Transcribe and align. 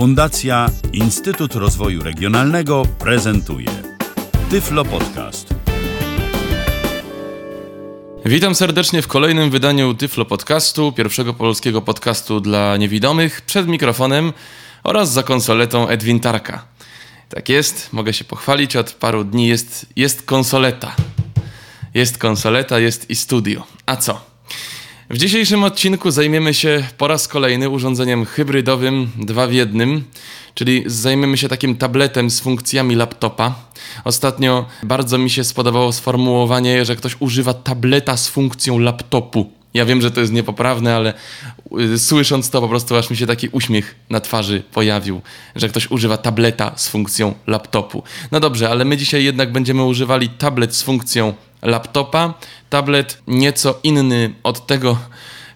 Fundacja 0.00 0.70
Instytut 0.92 1.54
Rozwoju 1.54 2.02
Regionalnego 2.02 2.82
prezentuje 2.98 3.68
Tyflo 4.50 4.84
Podcast. 4.84 5.54
Witam 8.24 8.54
serdecznie 8.54 9.02
w 9.02 9.08
kolejnym 9.08 9.50
wydaniu 9.50 9.94
Tyflo 9.94 10.24
Podcastu, 10.24 10.92
pierwszego 10.92 11.34
polskiego 11.34 11.82
podcastu 11.82 12.40
dla 12.40 12.76
niewidomych, 12.76 13.40
przed 13.40 13.68
mikrofonem 13.68 14.32
oraz 14.82 15.12
za 15.12 15.22
konsoletą 15.22 15.88
Edwin 15.88 16.20
Tarka. 16.20 16.64
Tak 17.28 17.48
jest, 17.48 17.92
mogę 17.92 18.12
się 18.12 18.24
pochwalić, 18.24 18.76
od 18.76 18.92
paru 18.92 19.24
dni 19.24 19.48
jest, 19.48 19.86
jest 19.96 20.22
konsoleta. 20.22 20.96
Jest 21.94 22.18
konsoleta, 22.18 22.78
jest 22.78 23.10
i 23.10 23.16
studio. 23.16 23.66
A 23.86 23.96
co? 23.96 24.29
W 25.10 25.18
dzisiejszym 25.18 25.64
odcinku 25.64 26.10
zajmiemy 26.10 26.54
się 26.54 26.84
po 26.98 27.08
raz 27.08 27.28
kolejny 27.28 27.68
urządzeniem 27.68 28.24
hybrydowym 28.24 29.10
dwa 29.18 29.46
w 29.46 29.52
jednym, 29.52 30.04
czyli 30.54 30.82
zajmiemy 30.86 31.36
się 31.36 31.48
takim 31.48 31.76
tabletem 31.76 32.30
z 32.30 32.40
funkcjami 32.40 32.94
laptopa. 32.94 33.54
Ostatnio 34.04 34.66
bardzo 34.82 35.18
mi 35.18 35.30
się 35.30 35.44
spodobało 35.44 35.92
sformułowanie, 35.92 36.84
że 36.84 36.96
ktoś 36.96 37.16
używa 37.20 37.54
tableta 37.54 38.16
z 38.16 38.28
funkcją 38.28 38.78
laptopu. 38.78 39.52
Ja 39.74 39.84
wiem, 39.84 40.00
że 40.00 40.10
to 40.10 40.20
jest 40.20 40.32
niepoprawne, 40.32 40.96
ale 40.96 41.14
y, 41.80 41.98
słysząc 41.98 42.50
to 42.50 42.60
po 42.60 42.68
prostu 42.68 42.96
aż 42.96 43.10
mi 43.10 43.16
się 43.16 43.26
taki 43.26 43.48
uśmiech 43.48 43.94
na 44.10 44.20
twarzy 44.20 44.62
pojawił, 44.72 45.20
że 45.56 45.68
ktoś 45.68 45.90
używa 45.90 46.16
tableta 46.16 46.72
z 46.76 46.88
funkcją 46.88 47.34
laptopu. 47.46 48.02
No 48.32 48.40
dobrze, 48.40 48.70
ale 48.70 48.84
my 48.84 48.96
dzisiaj 48.96 49.24
jednak 49.24 49.52
będziemy 49.52 49.84
używali 49.84 50.28
tablet 50.28 50.74
z 50.74 50.82
funkcją 50.82 51.34
laptopa. 51.62 52.34
Tablet 52.70 53.22
nieco 53.26 53.78
inny 53.82 54.34
od 54.42 54.66
tego, 54.66 54.98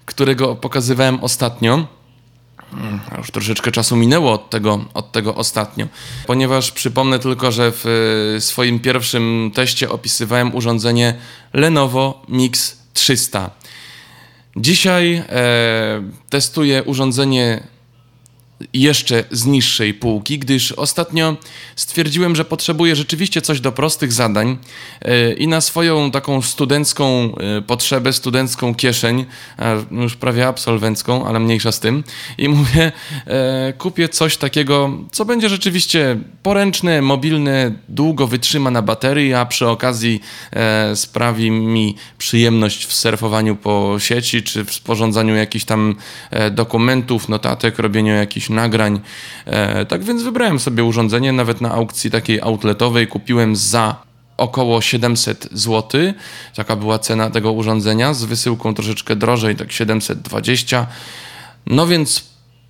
którego 0.05 0.57
pokazywałem 0.57 1.25
ostatnio. 1.25 1.87
Już 3.19 3.31
troszeczkę 3.31 3.73
czasu 3.73 3.97
minęło 3.97 4.33
od 4.33 4.51
tego, 4.51 4.85
od 4.95 5.13
tego 5.13 5.35
ostatnio, 5.35 5.87
ponieważ 6.27 6.73
przypomnę 6.73 7.19
tylko, 7.19 7.53
że 7.53 7.73
w 7.73 7.87
y, 8.37 8.41
swoim 8.41 8.81
pierwszym 8.81 9.51
teście 9.55 9.91
opisywałem 9.91 10.55
urządzenie 10.55 11.15
Lenovo 11.53 12.23
Mix 12.29 12.77
300. 12.95 13.51
Dzisiaj 14.57 15.15
e, 15.29 16.03
testuję 16.31 16.83
urządzenie 16.83 17.63
jeszcze 18.73 19.25
z 19.31 19.47
niższej 19.47 19.95
półki, 19.95 20.39
gdyż 20.39 20.73
ostatnio 20.73 21.37
stwierdziłem, 21.77 22.37
że 22.37 22.45
potrzebuję 22.45 22.97
rzeczywiście 22.97 23.43
coś 23.43 23.61
do 23.61 23.73
prostych 23.73 24.13
zadań 24.13 24.59
e, 25.03 25.33
i 25.33 25.49
na 25.49 25.61
swoją 25.61 26.11
taką 26.11 26.43
studencką 26.43 27.35
e, 27.37 27.63
potrzebę, 27.63 28.13
studencką 28.13 28.75
kieszeń, 28.75 29.25
już 29.91 30.17
prawie 30.17 30.49
absolwencką, 30.49 31.27
ale 31.27 31.41
mniejsza 31.41 31.73
z 31.73 31.81
tym, 31.81 32.05
i 32.39 32.49
mówię, 32.49 32.93
e, 33.27 33.73
kupię 33.79 34.09
coś 34.09 34.37
takiego, 34.37 34.91
co 35.13 35.25
będzie 35.25 35.49
rzeczywiście 35.49 36.19
poręczne, 36.43 37.03
mobilne, 37.03 37.73
długo 37.89 38.27
wytrzyma 38.27 38.71
na 38.71 38.83
baterii, 38.83 39.35
a 39.35 39.47
przy 39.47 39.69
okazji 39.69 40.21
sprawi 40.95 41.51
mi 41.51 41.97
przyjemność 42.19 42.87
w 42.87 42.93
surfowaniu 42.93 43.57
po 43.57 43.97
sieci, 43.99 44.43
czy 44.43 44.65
w 44.65 44.75
sporządzaniu 44.75 45.35
jakichś 45.35 45.65
tam 45.65 45.97
dokumentów, 46.51 47.29
notatek, 47.29 47.79
robieniu 47.79 48.15
jakichś 48.15 48.44
jakichś 48.45 48.51
nagrań. 48.51 49.01
E, 49.47 49.87
tak 49.87 50.05
więc 50.05 50.23
wybrałem 50.23 50.59
sobie 50.59 50.85
urządzenie, 50.85 51.33
nawet 51.33 51.61
na 51.61 51.71
aukcji 51.71 52.11
takiej 52.11 52.41
outletowej 52.41 53.07
kupiłem 53.07 53.57
za 53.57 53.97
około 54.37 54.81
700 54.81 55.49
zł. 55.53 56.01
Taka 56.57 56.77
była 56.77 56.99
cena 56.99 57.31
tego 57.31 57.53
urządzenia, 57.53 58.15
z 58.15 58.25
wysyłką 58.25 58.75
troszeczkę 58.75 59.17
drożej, 59.17 59.57
tak 59.57 59.73
720. 59.73 60.87
No 61.67 61.87
więc, 61.87 62.25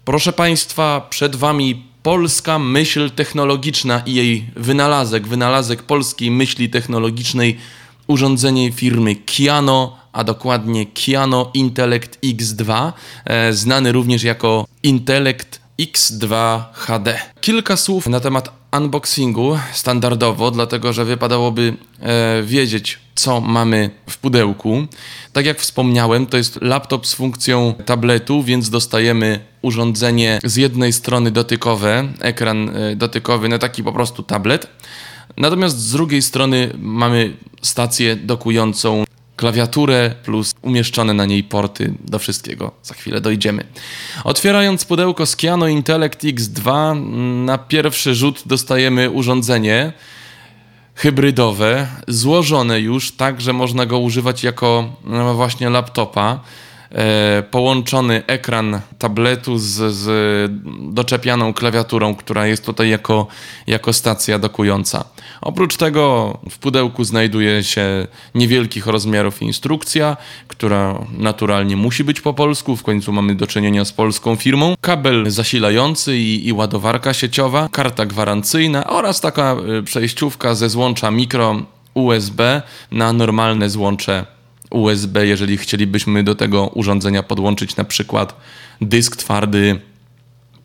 proszę 0.04 0.32
Państwa, 0.32 1.06
przed 1.10 1.36
Wami 1.36 1.84
polska 2.02 2.58
myśl 2.58 3.10
technologiczna 3.10 4.02
i 4.06 4.14
jej 4.14 4.44
wynalazek, 4.56 5.26
wynalazek 5.26 5.82
polskiej 5.82 6.30
myśli 6.30 6.70
technologicznej, 6.70 7.58
urządzenie 8.06 8.72
firmy 8.72 9.14
Kiano, 9.16 9.96
a 10.12 10.24
dokładnie 10.24 10.86
Kiano 10.86 11.50
Intellect 11.54 12.18
X2, 12.22 12.92
e, 13.24 13.52
znany 13.52 13.92
również 13.92 14.22
jako 14.22 14.66
Intellect 14.82 15.63
X2 15.80 16.60
HD. 16.72 17.20
Kilka 17.40 17.76
słów 17.76 18.06
na 18.06 18.20
temat 18.20 18.52
unboxingu 18.76 19.58
standardowo, 19.72 20.50
dlatego 20.50 20.92
że 20.92 21.04
wypadałoby 21.04 21.76
e, 22.00 22.42
wiedzieć, 22.42 22.98
co 23.14 23.40
mamy 23.40 23.90
w 24.10 24.18
pudełku. 24.18 24.86
Tak 25.32 25.46
jak 25.46 25.60
wspomniałem, 25.60 26.26
to 26.26 26.36
jest 26.36 26.62
laptop 26.62 27.06
z 27.06 27.14
funkcją 27.14 27.74
tabletu, 27.84 28.42
więc 28.42 28.70
dostajemy 28.70 29.40
urządzenie 29.62 30.38
z 30.44 30.56
jednej 30.56 30.92
strony 30.92 31.30
dotykowe, 31.30 32.08
ekran 32.20 32.76
e, 32.76 32.96
dotykowy, 32.96 33.48
no 33.48 33.58
taki 33.58 33.82
po 33.82 33.92
prostu 33.92 34.22
tablet. 34.22 34.66
Natomiast 35.36 35.78
z 35.78 35.92
drugiej 35.92 36.22
strony 36.22 36.70
mamy 36.78 37.36
stację 37.62 38.16
dokującą 38.16 39.04
klawiaturę 39.36 40.14
plus 40.24 40.54
umieszczone 40.62 41.14
na 41.14 41.24
niej 41.24 41.44
porty 41.44 41.94
do 42.04 42.18
wszystkiego. 42.18 42.72
Za 42.82 42.94
chwilę 42.94 43.20
dojdziemy. 43.20 43.64
Otwierając 44.24 44.84
pudełko 44.84 45.26
z 45.26 45.36
Kiano 45.36 45.68
Intellect 45.68 46.22
X2 46.22 46.96
na 47.44 47.58
pierwszy 47.58 48.14
rzut 48.14 48.42
dostajemy 48.46 49.10
urządzenie 49.10 49.92
hybrydowe, 50.94 51.86
złożone 52.08 52.80
już 52.80 53.12
tak, 53.12 53.40
że 53.40 53.52
można 53.52 53.86
go 53.86 53.98
używać 53.98 54.44
jako 54.44 54.96
no 55.04 55.34
właśnie 55.34 55.70
laptopa. 55.70 56.40
E, 56.94 57.42
połączony 57.50 58.22
ekran 58.26 58.80
tabletu 58.98 59.58
z, 59.58 59.94
z 59.94 60.06
doczepianą 60.94 61.54
klawiaturą, 61.54 62.14
która 62.14 62.46
jest 62.46 62.64
tutaj 62.64 62.90
jako, 62.90 63.26
jako 63.66 63.92
stacja 63.92 64.38
dokująca. 64.38 65.04
Oprócz 65.40 65.76
tego 65.76 66.38
w 66.50 66.58
pudełku 66.58 67.04
znajduje 67.04 67.62
się 67.64 68.06
niewielkich 68.34 68.86
rozmiarów 68.86 69.42
instrukcja, 69.42 70.16
która 70.48 70.98
naturalnie 71.18 71.76
musi 71.76 72.04
być 72.04 72.20
po 72.20 72.34
polsku, 72.34 72.76
w 72.76 72.82
końcu 72.82 73.12
mamy 73.12 73.34
do 73.34 73.46
czynienia 73.46 73.84
z 73.84 73.92
polską 73.92 74.36
firmą, 74.36 74.74
kabel 74.80 75.30
zasilający 75.30 76.16
i, 76.16 76.48
i 76.48 76.52
ładowarka 76.52 77.14
sieciowa, 77.14 77.68
karta 77.72 78.06
gwarancyjna 78.06 78.86
oraz 78.86 79.20
taka 79.20 79.56
e, 79.78 79.82
przejściówka 79.82 80.54
ze 80.54 80.68
złącza 80.68 81.10
mikro 81.10 81.62
USB 81.94 82.62
na 82.90 83.12
normalne 83.12 83.70
złącze 83.70 84.33
USB, 84.70 85.26
jeżeli 85.26 85.58
chcielibyśmy 85.58 86.24
do 86.24 86.34
tego 86.34 86.68
urządzenia 86.68 87.22
podłączyć 87.22 87.76
na 87.76 87.84
przykład 87.84 88.36
dysk 88.80 89.16
twardy, 89.16 89.80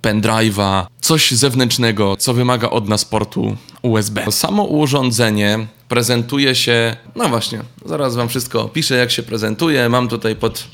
pendrive'a, 0.02 0.86
coś 1.02 1.32
zewnętrznego, 1.32 2.16
co 2.16 2.34
wymaga 2.34 2.70
od 2.70 2.90
nas 2.90 3.06
portu 3.06 3.58
USB. 3.82 4.32
Samo 4.32 4.64
urządzenie 4.64 5.68
prezentuje 5.88 6.56
się, 6.56 6.96
no 7.16 7.30
właśnie, 7.30 7.60
zaraz 7.86 8.16
wam 8.16 8.30
wszystko 8.30 8.62
opiszę, 8.62 8.96
jak 8.96 9.12
się 9.12 9.24
prezentuje. 9.24 9.90
Mam 9.90 10.08
tutaj 10.08 10.36
pod, 10.36 10.68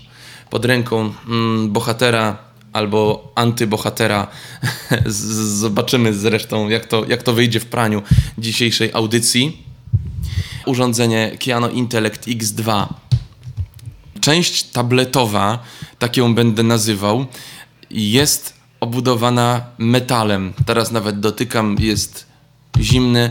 pod 0.49 0.65
ręką 0.65 1.13
mm, 1.27 1.71
bohatera 1.71 2.37
albo 2.73 3.31
antybohatera. 3.35 4.27
Zobaczymy 5.65 6.13
zresztą, 6.13 6.69
jak 6.69 6.85
to, 6.85 7.05
jak 7.07 7.23
to 7.23 7.33
wyjdzie 7.33 7.59
w 7.59 7.65
praniu 7.65 8.01
dzisiejszej 8.37 8.89
audycji. 8.93 9.65
Urządzenie 10.65 11.31
Kiano 11.39 11.69
Intellect 11.69 12.27
X2 12.27 12.87
część 14.25 14.63
tabletowa, 14.63 15.59
tak 15.99 16.17
ją 16.17 16.35
będę 16.35 16.63
nazywał, 16.63 17.25
jest 17.91 18.53
obudowana 18.79 19.65
metalem. 19.77 20.53
Teraz 20.65 20.91
nawet 20.91 21.19
dotykam, 21.19 21.75
jest 21.79 22.25
zimne 22.79 23.29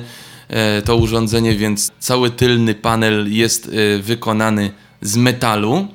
e, 0.49 0.83
to 0.83 0.97
urządzenie, 0.97 1.57
więc 1.57 1.93
cały 1.99 2.31
tylny 2.31 2.75
panel 2.75 3.33
jest 3.33 3.69
e, 3.69 4.03
wykonany 4.03 4.71
z 5.01 5.17
metalu. 5.17 5.89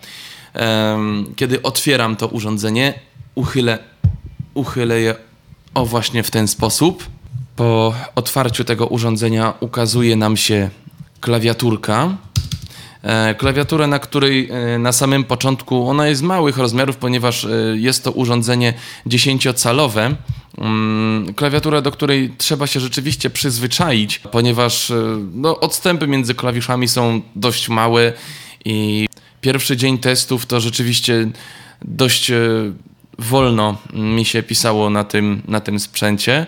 Kiedy 1.35 1.61
otwieram 1.61 2.15
to 2.15 2.27
urządzenie, 2.27 2.93
uchylę, 3.35 3.79
uchylę 4.53 5.01
je 5.01 5.15
o 5.73 5.85
właśnie 5.85 6.23
w 6.23 6.31
ten 6.31 6.47
sposób. 6.47 7.07
Po 7.55 7.93
otwarciu 8.15 8.63
tego 8.63 8.87
urządzenia 8.87 9.53
ukazuje 9.59 10.15
nam 10.15 10.37
się 10.37 10.69
klawiaturka 11.21 12.17
klawiaturę, 13.37 13.87
na 13.87 13.99
której 13.99 14.49
e, 14.51 14.79
na 14.79 14.91
samym 14.91 15.23
początku 15.23 15.89
ona 15.89 16.07
jest 16.07 16.21
małych 16.21 16.57
rozmiarów, 16.57 16.97
ponieważ 16.97 17.45
e, 17.45 17.49
jest 17.75 18.03
to 18.03 18.11
urządzenie 18.11 18.73
10-calowe. 19.07 20.15
Mm, 20.57 21.33
klawiatura, 21.33 21.81
do 21.81 21.91
której 21.91 22.33
trzeba 22.37 22.67
się 22.67 22.79
rzeczywiście 22.79 23.29
przyzwyczaić, 23.29 24.19
ponieważ 24.19 24.91
no, 25.33 25.59
odstępy 25.59 26.07
między 26.07 26.35
klawiszami 26.35 26.87
są 26.87 27.21
dość 27.35 27.69
małe 27.69 28.13
i 28.65 29.07
pierwszy 29.41 29.77
dzień 29.77 29.97
testów 29.97 30.45
to 30.45 30.59
rzeczywiście 30.59 31.31
dość 31.81 32.31
wolno 33.19 33.77
mi 33.93 34.25
się 34.25 34.43
pisało 34.43 34.89
na 34.89 35.03
tym, 35.03 35.41
na 35.47 35.59
tym 35.59 35.79
sprzęcie. 35.79 36.47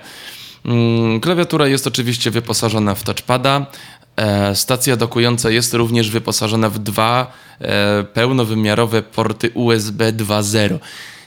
Mm, 0.65 1.19
klawiatura 1.19 1.67
jest 1.67 1.87
oczywiście 1.87 2.31
wyposażona 2.31 2.95
w 2.95 3.03
touchpada, 3.03 3.65
E, 4.00 4.00
stacja 4.53 4.97
dokująca 4.97 5.49
jest 5.49 5.73
również 5.73 6.09
wyposażona 6.09 6.69
w 6.69 6.79
dwa 6.79 7.33
e, 7.59 8.03
pełnowymiarowe 8.03 9.01
porty 9.01 9.49
USB 9.53 10.13
2.0. 10.13 10.79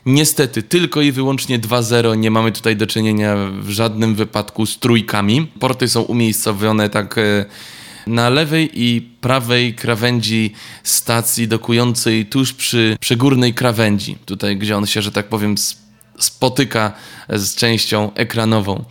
Niestety, 0.06 0.62
tylko 0.62 1.00
i 1.00 1.12
wyłącznie 1.12 1.58
2.0. 1.58 2.18
Nie 2.18 2.30
mamy 2.30 2.52
tutaj 2.52 2.76
do 2.76 2.86
czynienia 2.86 3.36
w 3.60 3.70
żadnym 3.70 4.14
wypadku 4.14 4.66
z 4.66 4.78
trójkami. 4.78 5.46
Porty 5.60 5.88
są 5.88 6.02
umiejscowione 6.02 6.90
tak 6.90 7.18
e, 7.18 7.44
na 8.06 8.30
lewej 8.30 8.70
i 8.74 9.00
prawej 9.20 9.74
krawędzi 9.74 10.52
stacji 10.82 11.48
dokującej 11.48 12.26
tuż 12.26 12.52
przy 13.00 13.16
górnej 13.16 13.54
krawędzi. 13.54 14.16
Tutaj, 14.26 14.56
gdzie 14.56 14.76
on 14.76 14.86
się, 14.86 15.02
że 15.02 15.12
tak 15.12 15.28
powiem, 15.28 15.54
spotyka 16.18 16.92
z 17.28 17.54
częścią 17.54 18.14
ekranową. 18.14 18.84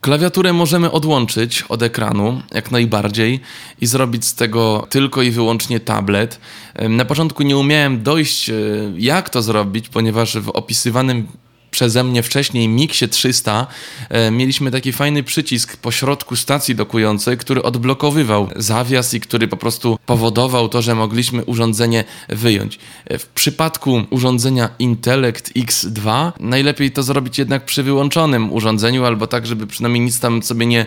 Klawiaturę 0.00 0.52
możemy 0.52 0.90
odłączyć 0.90 1.62
od 1.68 1.82
ekranu, 1.82 2.42
jak 2.54 2.70
najbardziej, 2.70 3.40
i 3.80 3.86
zrobić 3.86 4.24
z 4.24 4.34
tego 4.34 4.86
tylko 4.90 5.22
i 5.22 5.30
wyłącznie 5.30 5.80
tablet. 5.80 6.40
Na 6.88 7.04
początku 7.04 7.42
nie 7.42 7.56
umiałem 7.56 8.02
dojść, 8.02 8.50
e, 8.50 8.54
jak 8.96 9.30
to 9.30 9.42
zrobić, 9.42 9.88
ponieważ 9.88 10.38
w 10.38 10.48
opisywanym 10.48 11.26
przeze 11.70 12.04
mnie 12.04 12.22
wcześniej 12.22 12.68
Mixie 12.68 13.08
300 13.08 13.66
e, 14.08 14.30
mieliśmy 14.30 14.70
taki 14.70 14.92
fajny 14.92 15.22
przycisk 15.22 15.76
po 15.76 15.92
środku 15.92 16.36
stacji 16.36 16.74
dokującej, 16.74 17.38
który 17.38 17.62
odblokowywał 17.62 18.48
zawias 18.56 19.14
i 19.14 19.20
który 19.20 19.48
po 19.48 19.56
prostu 19.56 19.98
powodował 20.06 20.68
to, 20.68 20.82
że 20.82 20.94
mogliśmy 20.94 21.44
urządzenie 21.44 22.04
wyjąć. 22.28 22.78
E, 23.04 23.18
w 23.18 23.26
przypadku 23.26 24.02
urządzenia 24.10 24.68
Intellect 24.78 25.52
X2 25.52 26.32
najlepiej 26.40 26.90
to 26.90 27.02
zrobić 27.02 27.38
jednak 27.38 27.64
przy 27.64 27.82
wyłączonym 27.82 28.52
urządzeniu 28.52 29.04
albo 29.04 29.26
tak, 29.26 29.46
żeby 29.46 29.66
przynajmniej 29.66 30.04
nic 30.04 30.20
tam 30.20 30.42
sobie 30.42 30.66
nie, 30.66 30.86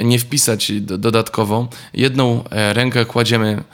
nie 0.00 0.18
wpisać 0.18 0.72
dodatkowo. 0.80 1.68
Jedną 1.94 2.44
e, 2.48 2.72
rękę 2.72 3.04
kładziemy 3.04 3.64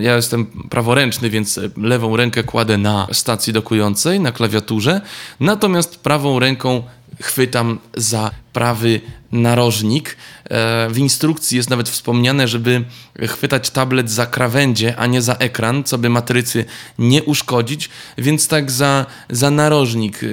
ja 0.00 0.16
jestem 0.16 0.46
praworęczny, 0.46 1.30
więc 1.30 1.60
lewą 1.76 2.16
rękę 2.16 2.42
kładę 2.42 2.78
na 2.78 3.06
stacji 3.12 3.52
dokującej, 3.52 4.20
na 4.20 4.32
klawiaturze, 4.32 5.00
natomiast 5.40 6.00
prawą 6.00 6.38
ręką 6.38 6.82
chwytam 7.20 7.78
za 7.96 8.30
prawy 8.52 9.00
narożnik. 9.32 10.16
E, 10.44 10.88
w 10.90 10.98
instrukcji 10.98 11.56
jest 11.56 11.70
nawet 11.70 11.88
wspomniane, 11.88 12.48
żeby 12.48 12.84
chwytać 13.28 13.70
tablet 13.70 14.10
za 14.10 14.26
krawędzie, 14.26 14.96
a 14.96 15.06
nie 15.06 15.22
za 15.22 15.34
ekran, 15.34 15.84
co 15.84 15.98
by 15.98 16.08
matrycy 16.08 16.64
nie 16.98 17.22
uszkodzić, 17.22 17.90
więc 18.18 18.48
tak 18.48 18.70
za, 18.70 19.06
za 19.30 19.50
narożnik. 19.50 20.20
E, 20.24 20.26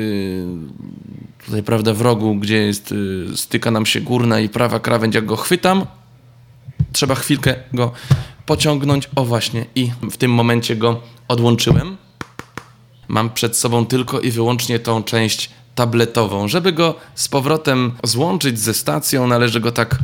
tutaj, 1.45 1.63
prawda, 1.63 1.94
w 1.94 2.01
rogu, 2.01 2.35
gdzie 2.35 2.57
jest, 2.57 2.94
styka 3.35 3.71
nam 3.71 3.85
się 3.85 4.01
górna 4.01 4.39
i 4.39 4.50
prawa 4.50 4.80
krawędź, 4.80 5.15
jak 5.15 5.25
go 5.25 5.35
chwytam, 5.35 5.85
trzeba 6.92 7.15
chwilkę 7.15 7.56
go 7.74 7.92
pociągnąć. 8.50 9.10
O 9.16 9.25
właśnie, 9.25 9.66
i 9.75 9.92
w 10.12 10.18
tym 10.18 10.31
momencie 10.31 10.75
go 10.75 11.01
odłączyłem. 11.28 11.98
Mam 13.07 13.30
przed 13.30 13.57
sobą 13.57 13.86
tylko 13.86 14.19
i 14.19 14.31
wyłącznie 14.31 14.80
tą 14.80 15.04
część 15.04 15.50
tabletową. 15.75 16.48
Żeby 16.48 16.72
go 16.74 16.96
z 17.16 17.28
powrotem 17.28 17.92
złączyć 18.04 18.60
ze 18.60 18.74
stacją, 18.74 19.28
należy 19.28 19.60
go 19.60 19.72
tak 19.72 20.00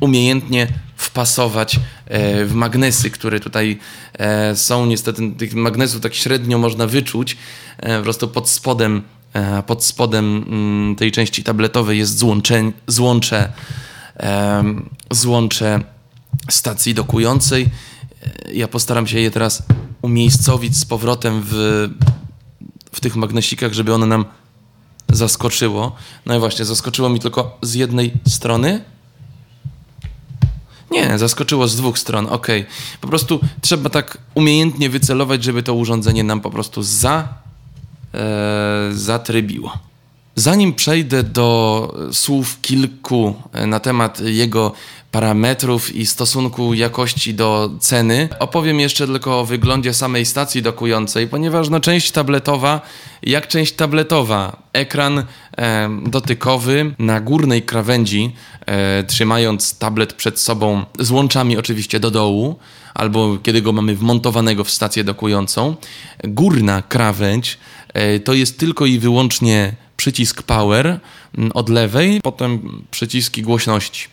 umiejętnie 0.00 0.68
wpasować 0.96 1.76
e, 2.06 2.44
w 2.44 2.54
magnesy, 2.54 3.10
które 3.10 3.40
tutaj 3.40 3.78
e, 4.18 4.56
są. 4.56 4.86
Niestety 4.86 5.32
tych 5.38 5.54
magnesów 5.54 6.00
tak 6.00 6.14
średnio 6.14 6.58
można 6.58 6.86
wyczuć. 6.86 7.36
E, 7.78 7.96
po 7.96 8.02
prostu 8.02 8.28
pod 8.28 8.48
spodem, 8.48 9.02
pod 9.66 9.84
spodem 9.84 10.44
mm, 10.48 10.96
tej 10.96 11.12
części 11.12 11.44
tabletowej 11.44 11.98
jest 11.98 12.18
złącze, 12.18 12.72
złącze, 12.86 13.52
złącze 15.10 15.91
stacji 16.50 16.94
dokującej. 16.94 17.70
E, 18.22 18.52
ja 18.52 18.68
postaram 18.68 19.06
się 19.06 19.20
je 19.20 19.30
teraz 19.30 19.62
umiejscowić 20.02 20.76
z 20.76 20.84
powrotem 20.84 21.42
w, 21.44 21.88
w 22.92 23.00
tych 23.00 23.16
magnesikach, 23.16 23.72
żeby 23.72 23.94
one 23.94 24.06
nam 24.06 24.24
zaskoczyło. 25.08 25.96
No 26.26 26.36
i 26.36 26.38
właśnie, 26.38 26.64
zaskoczyło 26.64 27.08
mi 27.08 27.20
tylko 27.20 27.58
z 27.62 27.74
jednej 27.74 28.12
strony. 28.28 28.84
Nie, 30.90 31.18
zaskoczyło 31.18 31.68
z 31.68 31.76
dwóch 31.76 31.98
stron, 31.98 32.26
ok. 32.30 32.46
Po 33.00 33.08
prostu 33.08 33.40
trzeba 33.60 33.90
tak 33.90 34.18
umiejętnie 34.34 34.90
wycelować, 34.90 35.44
żeby 35.44 35.62
to 35.62 35.74
urządzenie 35.74 36.24
nam 36.24 36.40
po 36.40 36.50
prostu 36.50 36.82
za, 36.82 37.28
e, 38.14 38.90
zatrybiło. 38.92 39.78
Zanim 40.36 40.74
przejdę 40.74 41.22
do 41.22 41.94
słów 42.12 42.60
kilku 42.60 43.34
e, 43.52 43.66
na 43.66 43.80
temat 43.80 44.20
jego 44.20 44.72
parametrów 45.12 45.94
i 45.96 46.06
stosunku 46.06 46.74
jakości 46.74 47.34
do 47.34 47.70
ceny. 47.80 48.28
Opowiem 48.38 48.80
jeszcze 48.80 49.06
tylko 49.06 49.40
o 49.40 49.44
wyglądzie 49.44 49.94
samej 49.94 50.26
stacji 50.26 50.62
dokującej, 50.62 51.28
ponieważ 51.28 51.68
no, 51.68 51.80
część 51.80 52.10
tabletowa, 52.10 52.80
jak 53.22 53.48
część 53.48 53.72
tabletowa, 53.72 54.62
ekran 54.72 55.24
e, 55.56 55.88
dotykowy 56.06 56.94
na 56.98 57.20
górnej 57.20 57.62
krawędzi, 57.62 58.32
e, 58.66 59.04
trzymając 59.04 59.78
tablet 59.78 60.12
przed 60.12 60.40
sobą 60.40 60.84
z 60.98 61.10
łączami 61.10 61.56
oczywiście 61.56 62.00
do 62.00 62.10
dołu, 62.10 62.58
albo 62.94 63.38
kiedy 63.42 63.62
go 63.62 63.72
mamy 63.72 63.96
wmontowanego 63.96 64.64
w 64.64 64.70
stację 64.70 65.04
dokującą. 65.04 65.76
Górna 66.24 66.82
krawędź 66.82 67.58
e, 67.94 68.20
to 68.20 68.34
jest 68.34 68.58
tylko 68.58 68.86
i 68.86 68.98
wyłącznie 68.98 69.74
przycisk 69.96 70.42
power 70.42 71.00
od 71.54 71.68
lewej, 71.68 72.20
potem 72.22 72.82
przyciski 72.90 73.42
głośności 73.42 74.11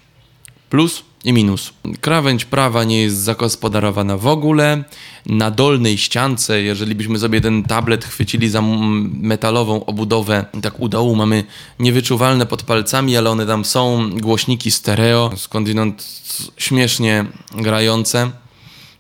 plus 0.70 1.04
i 1.24 1.34
minus. 1.34 1.74
Krawędź 2.02 2.46
prawa 2.46 2.84
nie 2.84 3.02
jest 3.02 3.18
zagospodarowana 3.18 4.18
w 4.18 4.28
ogóle. 4.28 4.84
Na 5.26 5.52
dolnej 5.52 5.98
ściance, 5.98 6.62
jeżeli 6.62 6.96
byśmy 6.96 7.20
sobie 7.20 7.42
ten 7.42 7.64
tablet 7.64 8.06
chwycili 8.06 8.50
za 8.50 8.62
metalową 9.22 9.86
obudowę, 9.86 10.46
tak 10.62 10.80
u 10.80 10.90
dołu 10.90 11.16
mamy 11.16 11.44
niewyczuwalne 11.80 12.46
pod 12.46 12.64
palcami, 12.64 13.18
ale 13.18 13.30
one 13.30 13.46
tam 13.46 13.66
są, 13.66 14.10
głośniki 14.10 14.72
stereo, 14.72 15.32
skądinąd 15.38 16.22
śmiesznie 16.58 17.26
grające. 17.56 18.32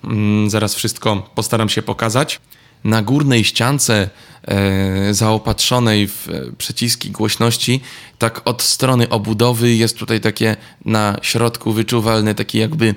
Mm, 0.03 0.49
zaraz 0.49 0.75
wszystko 0.75 1.29
postaram 1.35 1.69
się 1.69 1.81
pokazać 1.81 2.39
na 2.83 3.01
górnej 3.01 3.43
ściance 3.43 4.09
e, 4.47 5.13
zaopatrzonej 5.13 6.07
w 6.07 6.29
e, 6.29 6.51
przyciski 6.57 7.11
głośności, 7.11 7.81
tak 8.17 8.41
od 8.45 8.61
strony 8.61 9.09
obudowy 9.09 9.75
jest 9.75 9.97
tutaj 9.97 10.21
takie 10.21 10.57
na 10.85 11.17
środku 11.21 11.73
wyczuwalne 11.73 12.35
taki 12.35 12.57
jakby 12.57 12.95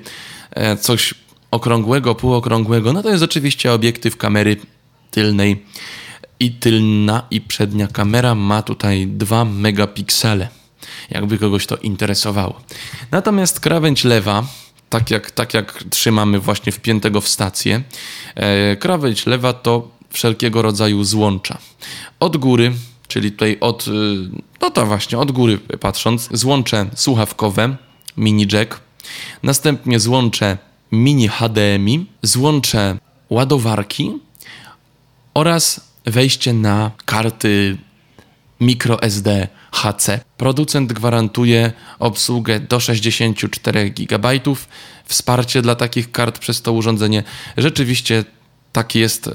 e, 0.51 0.77
coś 0.77 1.13
okrągłego, 1.51 2.15
półokrągłego. 2.15 2.93
No 2.93 3.03
to 3.03 3.09
jest 3.09 3.23
oczywiście 3.23 3.73
obiektyw 3.73 4.17
kamery 4.17 4.57
tylnej 5.11 5.65
i 6.39 6.51
tylna 6.51 7.27
i 7.31 7.41
przednia 7.41 7.87
kamera 7.87 8.35
ma 8.35 8.61
tutaj 8.61 9.07
2 9.07 9.45
megapiksele. 9.45 10.47
Jakby 11.09 11.37
kogoś 11.37 11.67
to 11.67 11.77
interesowało. 11.77 12.61
Natomiast 13.11 13.59
krawędź 13.59 14.03
lewa 14.03 14.43
tak 14.93 15.11
jak, 15.11 15.31
tak 15.31 15.53
jak 15.53 15.83
trzymamy 15.89 16.39
właśnie 16.39 16.71
wpiętego 16.71 17.21
w 17.21 17.27
stację. 17.27 17.83
E, 18.35 18.75
krawędź 18.75 19.25
lewa 19.25 19.53
to 19.53 19.87
wszelkiego 20.09 20.61
rodzaju 20.61 21.03
złącza. 21.03 21.57
Od 22.19 22.37
góry, 22.37 22.73
czyli 23.07 23.31
tutaj 23.31 23.57
od, 23.61 23.87
y, 23.87 23.91
no 24.61 24.69
to 24.71 24.85
właśnie, 24.85 25.17
od 25.17 25.31
góry 25.31 25.57
patrząc, 25.57 26.29
złącze 26.31 26.85
słuchawkowe, 26.95 27.75
mini 28.17 28.47
jack, 28.51 28.79
następnie 29.43 29.99
złącze 29.99 30.57
mini 30.91 31.27
HDMI, 31.27 32.05
złącze 32.21 32.97
ładowarki 33.29 34.11
oraz 35.33 35.81
wejście 36.05 36.53
na 36.53 36.91
karty 37.05 37.77
microSD 38.59 39.47
HC. 39.73 40.19
Producent 40.37 40.93
gwarantuje 40.93 41.71
obsługę 41.99 42.59
do 42.59 42.79
64 42.79 43.89
GB, 43.89 44.29
wsparcie 45.05 45.61
dla 45.61 45.75
takich 45.75 46.11
kart 46.11 46.39
przez 46.39 46.61
to 46.61 46.73
urządzenie. 46.73 47.23
Rzeczywiście 47.57 48.23
tak 48.73 48.95
jest. 48.95 49.27
E, 49.27 49.31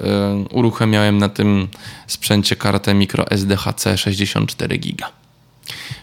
uruchamiałem 0.50 1.18
na 1.18 1.28
tym 1.28 1.68
sprzęcie 2.07 2.57
kartę 2.57 2.95
microSD 2.95 3.57
HC 3.57 3.85
64 3.97 4.78
GB. 4.78 5.04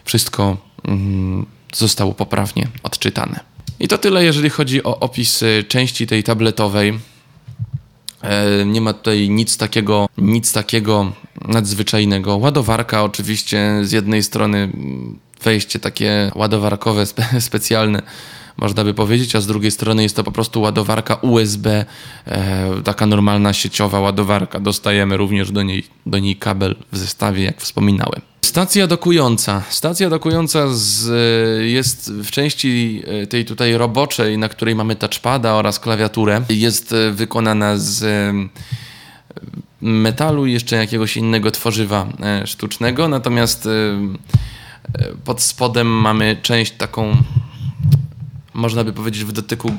Wszystko 0.04 0.56
mm, 0.84 1.46
zostało 1.74 2.14
poprawnie 2.14 2.68
odczytane. 2.82 3.40
I 3.80 3.88
to 3.88 3.98
tyle, 3.98 4.24
jeżeli 4.24 4.50
chodzi 4.50 4.84
o 4.84 5.00
opis 5.00 5.44
części 5.68 6.06
tej 6.06 6.22
tabletowej. 6.22 6.98
E, 8.26 8.64
nie 8.66 8.80
ma 8.80 8.92
tutaj 8.92 9.30
nic 9.30 9.56
takiego, 9.56 10.08
nic 10.18 10.52
takiego 10.52 11.12
nadzwyczajnego. 11.48 12.36
Ładowarka 12.36 13.04
oczywiście 13.04 13.80
z 13.82 13.92
jednej 13.92 14.22
strony 14.22 14.58
mm, 14.58 15.18
wejście 15.42 15.78
takie 15.78 16.30
ładowarkowe 16.34 17.06
spe, 17.06 17.24
specjalne 17.40 18.02
można 18.56 18.84
by 18.84 18.94
powiedzieć, 18.94 19.36
a 19.36 19.40
z 19.40 19.46
drugiej 19.46 19.70
strony 19.70 20.02
jest 20.02 20.16
to 20.16 20.24
po 20.24 20.32
prostu 20.32 20.60
ładowarka 20.60 21.14
USB, 21.14 21.84
e, 22.26 22.82
taka 22.84 23.06
normalna 23.06 23.52
sieciowa 23.52 24.00
ładowarka. 24.00 24.60
Dostajemy 24.60 25.16
również 25.16 25.52
do 25.52 25.62
niej, 25.62 25.84
do 26.06 26.18
niej 26.18 26.36
kabel 26.36 26.76
w 26.92 26.98
zestawie, 26.98 27.44
jak 27.44 27.60
wspominałem. 27.60 28.20
Stacja 28.56 28.86
dokująca. 28.86 29.62
Stacja 29.68 30.10
dokująca 30.10 30.66
z, 30.68 31.08
jest 31.70 32.12
w 32.12 32.30
części 32.30 33.02
e, 33.06 33.26
tej 33.26 33.44
tutaj 33.44 33.76
roboczej, 33.76 34.38
na 34.38 34.48
której 34.48 34.74
mamy 34.74 34.96
touchpada 34.96 35.54
oraz 35.54 35.80
klawiaturę. 35.80 36.42
Jest 36.48 36.92
e, 36.92 37.12
wykonana 37.12 37.76
z 37.76 38.04
metalu 39.80 40.46
i 40.46 40.52
jeszcze 40.52 40.76
jakiegoś 40.76 41.16
innego 41.16 41.50
tworzywa 41.50 42.06
e, 42.22 42.46
sztucznego. 42.46 43.08
Natomiast 43.08 43.68
pod 45.24 45.42
spodem 45.42 45.86
mamy 45.86 46.36
część 46.42 46.72
taką, 46.72 47.16
można 48.56 48.84
by 48.84 48.92
powiedzieć, 48.92 49.24
w 49.24 49.32
dotyku 49.32 49.72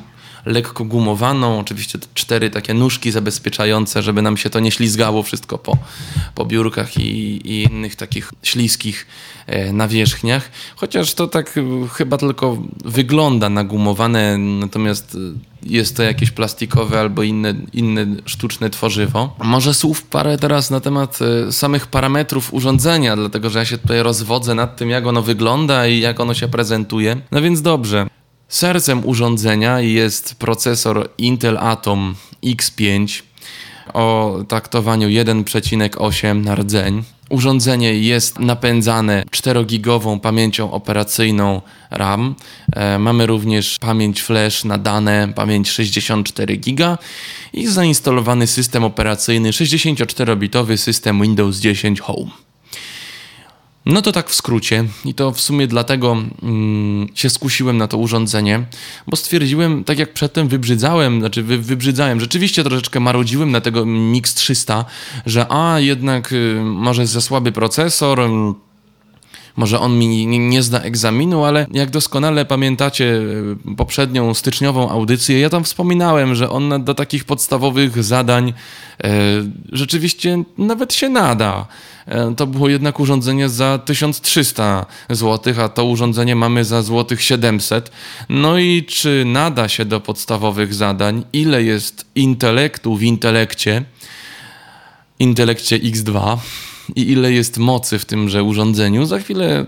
lekko 0.45 0.85
gumowaną, 0.85 1.59
oczywiście 1.59 1.99
cztery 2.13 2.49
takie 2.49 2.73
nóżki 2.73 3.11
zabezpieczające, 3.11 4.03
żeby 4.03 4.21
nam 4.21 4.37
się 4.37 4.49
to 4.49 4.59
nie 4.59 4.71
ślizgało 4.71 5.23
wszystko 5.23 5.57
po, 5.57 5.77
po 6.35 6.45
biurkach 6.45 6.97
i, 6.97 7.01
i 7.51 7.63
innych 7.63 7.95
takich 7.95 8.33
śliskich 8.43 9.07
e, 9.47 9.73
nawierzchniach. 9.73 10.51
Chociaż 10.75 11.13
to 11.13 11.27
tak 11.27 11.57
e, 11.57 11.87
chyba 11.87 12.17
tylko 12.17 12.57
wygląda 12.85 13.49
na 13.49 13.63
gumowane, 13.63 14.37
natomiast 14.37 15.15
e, 15.15 15.17
jest 15.63 15.97
to 15.97 16.03
jakieś 16.03 16.31
plastikowe 16.31 16.99
albo 16.99 17.23
inne, 17.23 17.53
inne 17.73 18.05
sztuczne 18.25 18.69
tworzywo. 18.69 19.35
Może 19.43 19.73
słów 19.73 20.03
parę 20.03 20.37
teraz 20.37 20.69
na 20.69 20.79
temat 20.79 21.19
samych 21.51 21.87
parametrów 21.87 22.53
urządzenia, 22.53 23.15
dlatego 23.15 23.49
że 23.49 23.59
ja 23.59 23.65
się 23.65 23.77
tutaj 23.77 24.03
rozwodzę 24.03 24.55
nad 24.55 24.77
tym, 24.77 24.89
jak 24.89 25.07
ono 25.07 25.21
wygląda 25.21 25.87
i 25.87 25.99
jak 25.99 26.19
ono 26.19 26.33
się 26.33 26.47
prezentuje. 26.47 27.17
No 27.31 27.41
więc 27.41 27.61
dobrze. 27.61 28.07
Sercem 28.49 29.05
urządzenia 29.05 29.79
jest 29.79 30.35
procesor 30.35 31.09
Intel 31.17 31.57
Atom 31.57 32.15
X5 32.43 33.21
o 33.93 34.37
taktowaniu 34.47 35.07
1,8 35.07 36.43
na 36.43 36.55
rdzeń. 36.55 37.03
Urządzenie 37.29 37.93
jest 37.93 38.39
napędzane 38.39 39.23
4-gigową 39.31 40.19
pamięcią 40.19 40.71
operacyjną 40.71 41.61
RAM. 41.91 42.35
E, 42.73 42.99
mamy 42.99 43.25
również 43.25 43.77
pamięć 43.79 44.21
flash 44.21 44.63
na 44.63 44.77
dane, 44.77 45.33
pamięć 45.35 45.69
64 45.69 46.57
GB 46.57 46.97
i 47.53 47.67
zainstalowany 47.67 48.47
system 48.47 48.83
operacyjny 48.83 49.51
64-bitowy 49.51 50.77
system 50.77 51.21
Windows 51.21 51.57
10 51.57 51.99
Home. 51.99 52.46
No 53.89 54.01
to 54.01 54.11
tak 54.11 54.29
w 54.29 54.35
skrócie. 54.35 54.85
I 55.05 55.13
to 55.13 55.31
w 55.31 55.41
sumie 55.41 55.67
dlatego 55.67 56.17
mm, 56.43 57.07
się 57.15 57.29
skusiłem 57.29 57.77
na 57.77 57.87
to 57.87 57.97
urządzenie, 57.97 58.65
bo 59.07 59.17
stwierdziłem, 59.17 59.83
tak 59.83 59.99
jak 59.99 60.13
przedtem 60.13 60.47
wybrzydzałem, 60.47 61.19
znaczy 61.19 61.43
wy, 61.43 61.57
wybrzydzałem, 61.57 62.19
rzeczywiście 62.19 62.63
troszeczkę 62.63 62.99
marudziłem 62.99 63.51
na 63.51 63.61
tego 63.61 63.85
Mix 63.85 64.33
300, 64.33 64.85
że 65.25 65.45
a 65.49 65.79
jednak 65.79 66.31
y, 66.31 66.61
może 66.63 67.07
za 67.07 67.21
słaby 67.21 67.51
procesor, 67.51 68.29
może 69.57 69.79
on 69.79 69.97
mi 69.97 70.27
nie, 70.27 70.39
nie, 70.39 70.63
zda 70.63 70.79
egzaminu, 70.79 71.43
ale 71.43 71.67
jak 71.71 71.89
doskonale 71.89 72.45
pamiętacie 72.45 73.21
e, 73.71 73.75
poprzednią 73.75 74.33
styczniową 74.33 74.89
audycję, 74.89 75.39
ja 75.39 75.49
tam 75.49 75.63
wspominałem, 75.63 76.35
że 76.35 76.49
on 76.49 76.83
do 76.83 76.93
takich 76.93 77.25
podstawowych 77.25 78.03
zadań 78.03 78.53
e, 79.03 79.09
rzeczywiście 79.71 80.43
nawet 80.57 80.93
się 80.93 81.09
nada. 81.09 81.67
E, 82.05 82.35
to 82.35 82.47
było 82.47 82.69
jednak 82.69 82.99
urządzenie 82.99 83.49
za 83.49 83.79
1300 83.85 84.85
zł, 85.09 85.53
a 85.63 85.69
to 85.69 85.85
urządzenie 85.85 86.35
mamy 86.35 86.65
za 86.65 86.81
złotych 86.81 87.21
700. 87.21 87.91
No 88.29 88.57
i 88.57 88.83
czy 88.83 89.23
nada 89.25 89.67
się 89.67 89.85
do 89.85 89.99
podstawowych 89.99 90.73
zadań? 90.73 91.23
Ile 91.33 91.63
jest 91.63 92.05
intelektu 92.15 92.95
w 92.95 93.03
intelekcie? 93.03 93.83
Intelekcie 95.19 95.79
X2 95.79 96.37
i 96.95 97.11
ile 97.11 97.31
jest 97.31 97.57
mocy 97.57 97.99
w 97.99 98.05
tymże 98.05 98.43
urządzeniu. 98.43 99.05
Za 99.05 99.19
chwilę 99.19 99.65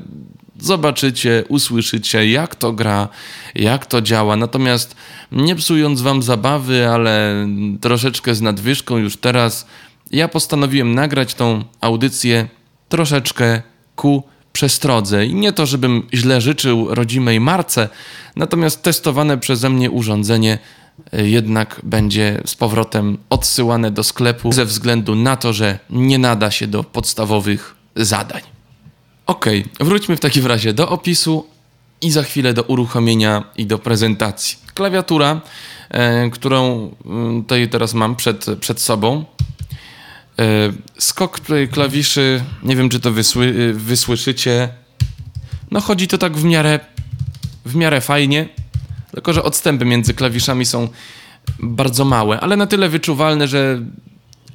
zobaczycie, 0.59 1.43
usłyszycie, 1.49 2.29
jak 2.29 2.55
to 2.55 2.73
gra, 2.73 3.07
jak 3.55 3.85
to 3.85 4.01
działa. 4.01 4.35
Natomiast 4.35 4.95
nie 5.31 5.55
psując 5.55 6.01
Wam 6.01 6.21
zabawy, 6.21 6.89
ale 6.89 7.47
troszeczkę 7.81 8.35
z 8.35 8.41
nadwyżką 8.41 8.97
już 8.97 9.17
teraz, 9.17 9.67
ja 10.11 10.27
postanowiłem 10.27 10.95
nagrać 10.95 11.33
tą 11.33 11.63
audycję 11.81 12.47
troszeczkę 12.89 13.61
ku 13.95 14.23
przestrodze. 14.53 15.25
I 15.25 15.35
nie 15.35 15.53
to, 15.53 15.65
żebym 15.65 16.07
źle 16.13 16.41
życzył 16.41 16.95
rodzimej 16.95 17.39
Marce, 17.39 17.89
natomiast 18.35 18.83
testowane 18.83 19.38
przeze 19.38 19.69
mnie 19.69 19.91
urządzenie 19.91 20.59
jednak 21.11 21.81
będzie 21.83 22.41
z 22.45 22.55
powrotem 22.55 23.17
odsyłane 23.29 23.91
do 23.91 24.03
sklepu 24.03 24.51
ze 24.51 24.65
względu 24.65 25.15
na 25.15 25.35
to, 25.35 25.53
że 25.53 25.79
nie 25.89 26.17
nada 26.17 26.51
się 26.51 26.67
do 26.67 26.83
podstawowych 26.83 27.75
zadań. 27.95 28.41
Ok, 29.25 29.45
wróćmy 29.79 30.15
w 30.15 30.19
takim 30.19 30.45
razie 30.45 30.73
do 30.73 30.89
opisu 30.89 31.47
i 32.01 32.11
za 32.11 32.23
chwilę 32.23 32.53
do 32.53 32.63
uruchomienia 32.63 33.43
i 33.57 33.65
do 33.65 33.79
prezentacji. 33.79 34.57
Klawiatura, 34.73 35.41
e, 35.89 36.29
którą 36.29 36.91
mm, 37.05 37.43
tutaj 37.43 37.69
teraz 37.69 37.93
mam 37.93 38.15
przed, 38.15 38.45
przed 38.59 38.81
sobą. 38.81 39.25
E, 40.39 40.43
skok 40.97 41.41
klawiszy, 41.71 42.43
nie 42.63 42.75
wiem 42.75 42.89
czy 42.89 42.99
to 42.99 43.11
wysły, 43.11 43.73
wysłyszycie. 43.73 44.69
No 45.71 45.81
chodzi 45.81 46.07
to 46.07 46.17
tak 46.17 46.37
w 46.37 46.43
miarę, 46.43 46.79
w 47.65 47.75
miarę 47.75 48.01
fajnie. 48.01 48.49
Tylko, 49.11 49.33
że 49.33 49.43
odstępy 49.43 49.85
między 49.85 50.13
klawiszami 50.13 50.65
są 50.65 50.87
bardzo 51.59 52.05
małe, 52.05 52.39
ale 52.39 52.55
na 52.55 52.67
tyle 52.67 52.89
wyczuwalne, 52.89 53.47
że 53.47 53.81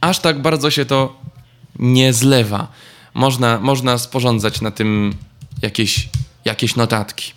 aż 0.00 0.18
tak 0.18 0.42
bardzo 0.42 0.70
się 0.70 0.84
to 0.84 1.20
nie 1.78 2.12
zlewa. 2.12 2.68
Można, 3.14 3.61
można 3.61 3.99
sporządzać 3.99 4.61
na 4.61 4.70
tym 4.70 5.14
jakieś, 5.62 6.08
jakieś 6.44 6.76
notatki. 6.76 7.32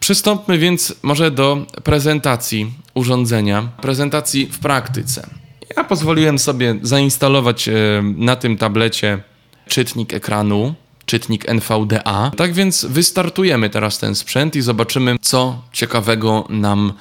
Przystąpmy 0.00 0.58
więc 0.58 0.94
może 1.02 1.30
do 1.30 1.66
prezentacji 1.84 2.72
urządzenia, 2.94 3.62
prezentacji 3.62 4.46
w 4.46 4.58
praktyce. 4.58 5.26
Ja 5.76 5.84
pozwoliłem 5.84 6.38
sobie 6.38 6.78
zainstalować 6.82 7.68
e, 7.68 7.72
na 8.16 8.36
tym 8.36 8.56
tablecie 8.56 9.22
czytnik 9.68 10.14
ekranu 10.14 10.74
czytnik 11.10 11.48
NVDA. 11.48 12.30
Tak 12.36 12.52
więc 12.52 12.84
wystartujemy 12.84 13.70
teraz 13.70 13.98
ten 13.98 14.14
sprzęt 14.14 14.56
i 14.56 14.62
zobaczymy, 14.62 15.16
co 15.22 15.62
ciekawego 15.72 16.46
nam 16.48 16.92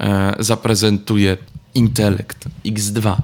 e, 0.00 0.34
zaprezentuje 0.38 1.36
Intelekt 1.74 2.44
X2. 2.64 3.16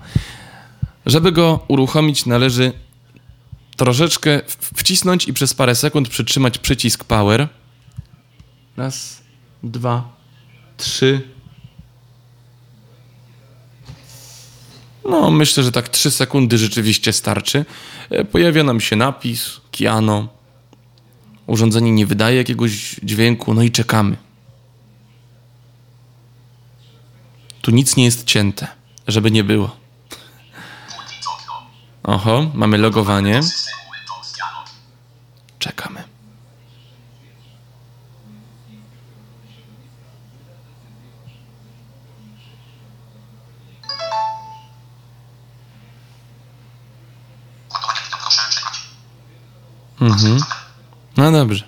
Żeby 1.07 1.33
go 1.33 1.65
uruchomić, 1.69 2.27
należy 2.27 2.73
troszeczkę 3.77 4.41
wcisnąć 4.77 5.29
i 5.29 5.33
przez 5.33 5.55
parę 5.55 5.75
sekund 5.75 6.09
przytrzymać 6.09 6.59
przycisk 6.59 7.05
Power. 7.05 7.49
Raz, 8.77 9.23
dwa, 9.63 10.17
trzy. 10.77 11.21
No, 15.05 15.31
myślę, 15.31 15.63
że 15.63 15.73
tak 15.73 15.89
3 15.89 16.11
sekundy 16.11 16.59
rzeczywiście 16.59 17.13
starczy. 17.13 17.65
E, 18.11 18.25
pojawia 18.25 18.65
nam 18.65 18.81
się 18.81 18.97
napis 18.97 19.61
Kiano. 19.71 20.29
Urządzenie 21.47 21.93
nie 21.93 22.07
wydaje 22.07 22.37
jakiegoś 22.37 23.01
dźwięku, 23.03 23.55
no 23.55 23.63
i 23.63 23.71
czekamy. 23.71 24.17
Tu 27.63 27.71
nic 27.71 27.97
nie 27.97 28.05
jest 28.05 28.25
cięte, 28.25 28.67
żeby 29.09 29.31
nie 29.31 29.45
było. 29.45 29.77
Oho, 32.03 32.51
mamy 32.55 32.79
logowanie. 32.79 33.41
Czekamy. 35.59 36.12
Mhm. 50.03 50.39
No 51.17 51.33
dobrze. 51.33 51.65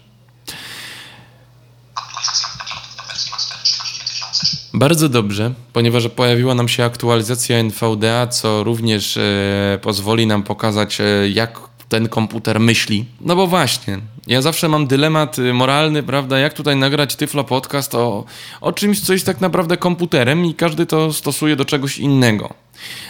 Bardzo 4.75 5.09
dobrze, 5.09 5.55
ponieważ 5.73 6.09
pojawiła 6.09 6.55
nam 6.55 6.69
się 6.69 6.85
aktualizacja 6.85 7.57
NVDA, 7.59 8.27
co 8.27 8.65
również 8.65 9.17
e, 9.17 9.79
pozwoli 9.83 10.27
nam 10.27 10.43
pokazać, 10.43 11.01
e, 11.01 11.05
jak 11.29 11.61
ten 11.89 12.09
komputer 12.09 12.61
myśli. 12.61 13.05
No 13.21 13.37
bo 13.37 13.47
właśnie, 13.47 13.99
ja 14.27 14.43
zawsze 14.43 14.69
mam 14.69 14.87
dylemat 14.87 15.39
y, 15.39 15.53
moralny, 15.53 16.03
prawda, 16.03 16.39
jak 16.39 16.55
tutaj 16.55 16.77
nagrać 16.77 17.17
Tyflo 17.17 17.45
Podcast 17.45 17.95
o, 17.95 18.25
o 18.61 18.73
czymś, 18.73 19.01
co 19.01 19.13
jest 19.13 19.27
tak 19.27 19.41
naprawdę 19.41 19.77
komputerem 19.77 20.45
i 20.45 20.55
każdy 20.55 20.87
to 20.87 21.13
stosuje 21.13 21.57
do 21.57 21.65
czegoś 21.65 21.99
innego. 21.99 22.55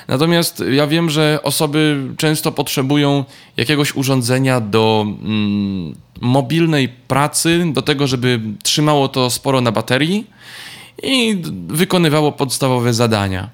Natomiast 0.08 0.62
ja 0.70 0.86
wiem, 0.86 1.10
że 1.10 1.38
osoby 1.42 2.08
często 2.16 2.52
potrzebują 2.52 3.24
jakiegoś 3.56 3.94
urządzenia 3.94 4.60
do 4.60 5.06
mm, 5.06 5.94
mobilnej 6.20 6.88
pracy, 6.88 7.64
do 7.72 7.82
tego, 7.82 8.06
żeby 8.06 8.40
trzymało 8.62 9.08
to 9.08 9.30
sporo 9.30 9.60
na 9.60 9.72
baterii 9.72 10.26
i 11.02 11.42
wykonywało 11.68 12.32
podstawowe 12.32 12.94
zadania. 12.94 13.50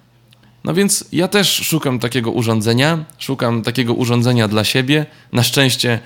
No 0.65 0.75
więc 0.75 1.05
ja 1.13 1.29
też 1.29 1.53
szukam 1.55 1.99
takiego 1.99 2.31
urządzenia, 2.31 3.05
szukam 3.19 3.63
takiego 3.63 3.95
urządzenia 3.95 4.49
dla 4.49 4.65
siebie. 4.65 5.07
Na 5.33 5.43
szczęście 5.43 6.01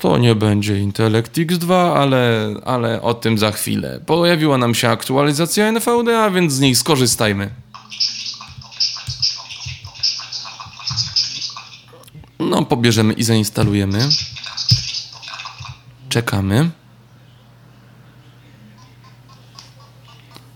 to 0.00 0.18
nie 0.18 0.34
będzie 0.34 0.78
Intellect 0.78 1.32
X2, 1.36 1.96
ale, 1.96 2.54
ale 2.64 3.02
o 3.02 3.14
tym 3.14 3.38
za 3.38 3.52
chwilę. 3.52 4.00
Pojawiła 4.06 4.58
nam 4.58 4.74
się 4.74 4.88
aktualizacja 4.88 5.66
NVDA, 5.66 6.30
więc 6.30 6.52
z 6.52 6.60
niej 6.60 6.74
skorzystajmy. 6.74 7.50
No, 12.38 12.64
pobierzemy 12.64 13.12
i 13.12 13.22
zainstalujemy. 13.22 14.08
Czekamy. 16.08 16.70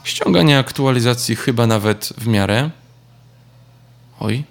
Ściąganie 0.04 0.58
aktualizacji 0.58 1.36
chyba 1.36 1.66
nawet 1.66 2.12
w 2.18 2.26
miarę. 2.26 2.70
Oj. 4.20 4.44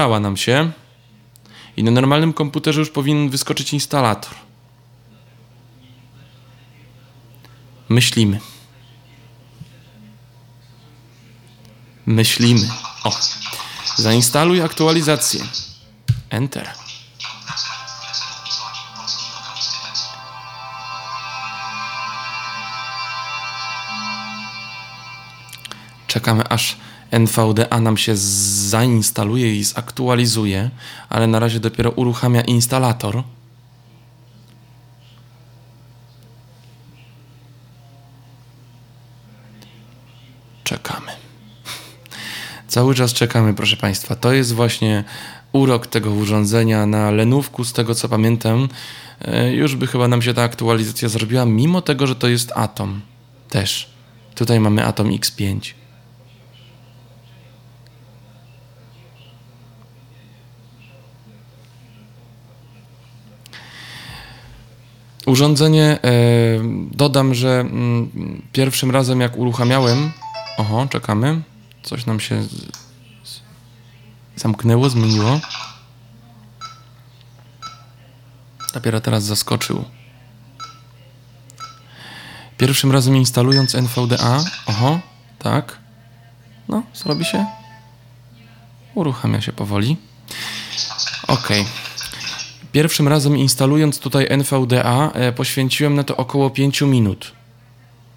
Pobrała 0.00 0.20
nam 0.20 0.36
się. 0.36 0.72
I 1.76 1.84
na 1.84 1.90
normalnym 1.90 2.32
komputerze 2.32 2.80
już 2.80 2.90
powinien 2.90 3.30
wyskoczyć 3.30 3.72
instalator. 3.72 4.34
Myślimy. 7.88 8.40
Myślimy. 12.06 12.68
O. 13.04 13.12
Zainstaluj 13.96 14.62
aktualizację. 14.62 15.44
Enter. 16.30 16.70
Czekamy 26.06 26.48
aż 26.48 26.76
NVDA 27.10 27.80
nam 27.80 27.96
się 27.96 28.16
zainstaluje 28.16 29.56
i 29.56 29.64
zaktualizuje, 29.64 30.70
ale 31.08 31.26
na 31.26 31.38
razie 31.38 31.60
dopiero 31.60 31.90
uruchamia 31.90 32.40
instalator. 32.40 33.22
Czekamy. 40.64 41.12
Cały 42.68 42.94
czas 42.94 43.12
czekamy, 43.12 43.54
proszę 43.54 43.76
Państwa. 43.76 44.16
To 44.16 44.32
jest 44.32 44.54
właśnie 44.54 45.04
urok 45.52 45.86
tego 45.86 46.10
urządzenia 46.10 46.86
na 46.86 47.10
Lenówku, 47.10 47.64
z 47.64 47.72
tego 47.72 47.94
co 47.94 48.08
pamiętam. 48.08 48.68
E, 49.20 49.52
już 49.52 49.76
by 49.76 49.86
chyba 49.86 50.08
nam 50.08 50.22
się 50.22 50.34
ta 50.34 50.42
aktualizacja 50.42 51.08
zrobiła, 51.08 51.44
mimo 51.44 51.82
tego, 51.82 52.06
że 52.06 52.16
to 52.16 52.28
jest 52.28 52.52
Atom. 52.54 53.00
Też. 53.48 53.90
Tutaj 54.34 54.60
mamy 54.60 54.84
Atom 54.84 55.10
X5. 55.10 55.79
Urządzenie, 65.30 65.84
e, 65.84 65.98
dodam, 66.90 67.34
że 67.34 67.60
mm, 67.60 68.42
pierwszym 68.52 68.90
razem 68.90 69.20
jak 69.20 69.36
uruchamiałem, 69.36 70.12
oho, 70.56 70.86
czekamy, 70.90 71.42
coś 71.82 72.06
nam 72.06 72.20
się 72.20 72.42
zamknęło, 74.36 74.90
zmieniło. 74.90 75.40
Dopiero 78.74 79.00
teraz 79.00 79.24
zaskoczył. 79.24 79.84
Pierwszym 82.56 82.92
razem 82.92 83.16
instalując 83.16 83.74
NVDA, 83.74 84.44
oho, 84.66 85.00
tak, 85.38 85.78
no, 86.68 86.82
zrobi 86.94 87.24
się, 87.24 87.46
uruchamia 88.94 89.40
się 89.40 89.52
powoli. 89.52 89.96
Ok. 91.28 91.48
Pierwszym 92.72 93.08
razem 93.08 93.36
instalując 93.36 93.98
tutaj 93.98 94.26
NVDA 94.30 95.10
e, 95.14 95.32
poświęciłem 95.32 95.94
na 95.94 96.04
to 96.04 96.16
około 96.16 96.50
5 96.50 96.80
minut. 96.82 97.32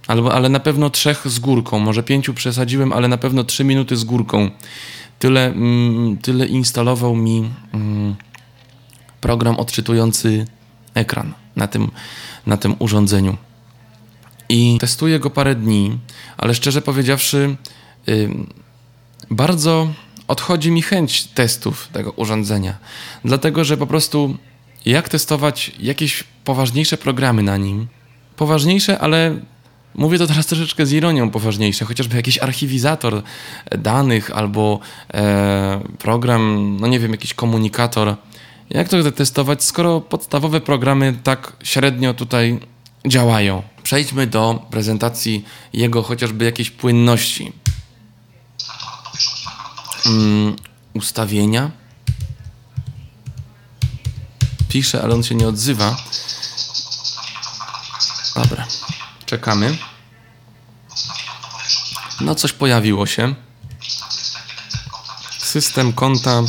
Albo, 0.07 0.33
ale 0.33 0.49
na 0.49 0.59
pewno 0.59 0.89
trzech 0.89 1.27
z 1.27 1.39
górką. 1.39 1.79
Może 1.79 2.03
pięciu 2.03 2.33
przesadziłem, 2.33 2.93
ale 2.93 3.07
na 3.07 3.17
pewno 3.17 3.43
3 3.43 3.63
minuty 3.63 3.97
z 3.97 4.03
górką. 4.03 4.51
Tyle, 5.19 5.45
mm, 5.45 6.17
tyle 6.17 6.45
instalował 6.45 7.15
mi 7.15 7.49
mm, 7.73 8.15
program 9.21 9.55
odczytujący 9.55 10.45
ekran 10.93 11.33
na 11.55 11.67
tym, 11.67 11.91
na 12.45 12.57
tym 12.57 12.75
urządzeniu. 12.79 13.37
I 14.49 14.77
testuję 14.79 15.19
go 15.19 15.29
parę 15.29 15.55
dni, 15.55 15.99
ale 16.37 16.55
szczerze 16.55 16.81
powiedziawszy, 16.81 17.55
y, 18.09 18.29
bardzo 19.31 19.87
odchodzi 20.27 20.71
mi 20.71 20.81
chęć 20.81 21.23
testów 21.23 21.87
tego 21.87 22.11
urządzenia. 22.11 22.77
Dlatego, 23.25 23.63
że 23.63 23.77
po 23.77 23.87
prostu 23.87 24.37
jak 24.85 25.09
testować 25.09 25.71
jakieś 25.79 26.23
poważniejsze 26.43 26.97
programy 26.97 27.43
na 27.43 27.57
nim, 27.57 27.87
poważniejsze, 28.35 28.99
ale 28.99 29.39
mówię 29.95 30.17
to 30.17 30.27
teraz 30.27 30.45
troszeczkę 30.45 30.85
z 30.85 30.91
ironią 30.91 31.29
poważniejsze, 31.29 31.85
chociażby 31.85 32.15
jakiś 32.15 32.37
archiwizator 32.37 33.23
danych 33.77 34.31
albo 34.31 34.79
e, 35.13 35.81
program, 35.99 36.77
no 36.79 36.87
nie 36.87 36.99
wiem, 36.99 37.11
jakiś 37.11 37.33
komunikator. 37.33 38.15
Jak 38.69 38.89
to 38.89 39.11
testować, 39.11 39.63
skoro 39.63 40.01
podstawowe 40.01 40.61
programy 40.61 41.13
tak 41.23 41.53
średnio 41.63 42.13
tutaj 42.13 42.59
działają? 43.07 43.63
Przejdźmy 43.83 44.27
do 44.27 44.65
prezentacji 44.71 45.45
jego 45.73 46.03
chociażby 46.03 46.45
jakiejś 46.45 46.71
płynności. 46.71 47.62
Mm, 50.05 50.55
ustawienia. 50.93 51.71
Pisze, 54.69 55.03
ale 55.03 55.13
on 55.13 55.23
się 55.23 55.35
nie 55.35 55.47
odzywa. 55.47 55.97
Dobra, 58.35 58.67
czekamy. 59.25 59.77
No 62.21 62.35
coś 62.35 62.53
pojawiło 62.53 63.05
się. 63.05 63.35
System 65.37 65.93
konta. 65.93 66.41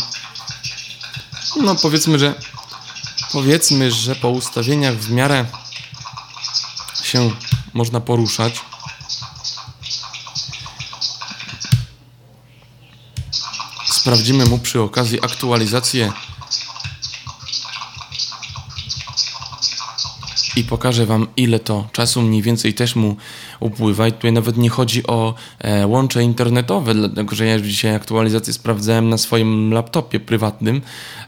No 1.62 1.74
powiedzmy, 1.74 2.18
że 2.18 2.34
powiedzmy, 3.32 3.90
że 3.90 4.16
po 4.16 4.28
ustawieniach 4.28 4.94
w 4.94 5.10
miarę 5.10 5.46
się 7.02 7.30
można 7.74 8.00
poruszać. 8.00 8.60
Sprawdzimy 14.04 14.44
mu 14.44 14.58
przy 14.58 14.80
okazji 14.80 15.24
aktualizację 15.24 16.12
i 20.56 20.64
pokażę 20.64 21.06
Wam, 21.06 21.26
ile 21.36 21.58
to 21.58 21.88
czasu 21.92 22.22
mniej 22.22 22.42
więcej 22.42 22.74
też 22.74 22.96
mu 22.96 23.16
upływa. 23.60 24.08
I 24.08 24.12
tutaj 24.12 24.32
nawet 24.32 24.56
nie 24.56 24.70
chodzi 24.70 25.06
o 25.06 25.34
e, 25.58 25.86
łącze 25.86 26.22
internetowe, 26.22 26.94
dlatego 26.94 27.34
że 27.34 27.46
ja 27.46 27.60
dzisiaj 27.60 27.94
aktualizację 27.94 28.52
sprawdzałem 28.52 29.08
na 29.08 29.18
swoim 29.18 29.72
laptopie 29.72 30.20
prywatnym. 30.20 30.82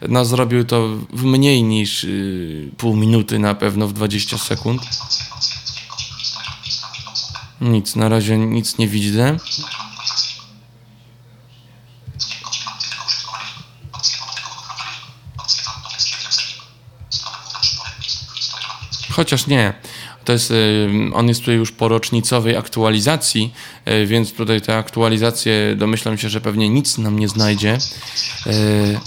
No, 0.08 0.24
zrobił 0.24 0.64
to 0.64 0.88
w 1.12 1.24
mniej 1.24 1.62
niż 1.62 2.04
y, 2.04 2.70
pół 2.76 2.96
minuty 2.96 3.38
na 3.38 3.54
pewno, 3.54 3.88
w 3.88 3.92
20 3.92 4.38
sekund. 4.38 4.82
Nic, 7.60 7.96
na 7.96 8.08
razie 8.08 8.38
nic 8.38 8.78
nie 8.78 8.88
widzę. 8.88 9.38
Chociaż 19.16 19.46
nie. 19.46 19.72
To 20.24 20.32
jest, 20.32 20.50
y, 20.50 20.88
on 21.14 21.28
jest 21.28 21.40
tutaj 21.40 21.54
już 21.54 21.72
po 21.72 21.88
rocznicowej 21.88 22.56
aktualizacji, 22.56 23.54
y, 23.88 24.06
więc 24.06 24.32
tutaj 24.32 24.60
te 24.60 24.76
aktualizacje 24.76 25.76
domyślam 25.76 26.18
się, 26.18 26.28
że 26.28 26.40
pewnie 26.40 26.68
nic 26.68 26.98
nam 26.98 27.18
nie 27.18 27.28
znajdzie. 27.28 27.78
Y, 28.46 29.00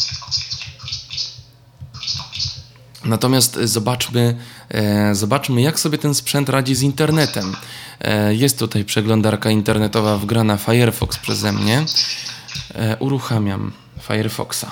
natomiast 3.05 3.59
zobaczmy, 3.63 4.37
zobaczmy, 5.13 5.61
jak 5.61 5.79
sobie 5.79 5.97
ten 5.97 6.15
sprzęt 6.15 6.49
radzi 6.49 6.75
z 6.75 6.81
internetem. 6.81 7.55
Jest 8.29 8.59
tutaj 8.59 8.85
przeglądarka 8.85 9.51
internetowa 9.51 10.17
wgrana 10.17 10.57
Firefox 10.57 11.17
przeze 11.17 11.51
mnie. 11.51 11.85
Uruchamiam 12.99 13.71
Firefoxa. 14.01 14.65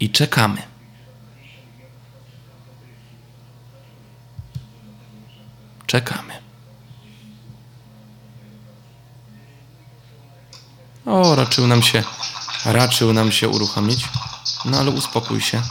I 0.00 0.10
czekamy. 0.10 0.71
Czekamy. 5.92 6.34
O, 11.06 11.34
raczył 11.34 11.66
nam 11.66 11.82
się, 11.82 12.02
raczył 12.64 13.12
nam 13.12 13.32
się 13.32 13.48
uruchomić. 13.48 14.04
No 14.64 14.78
ale 14.78 14.90
uspokój 14.90 15.40
się. 15.40 15.62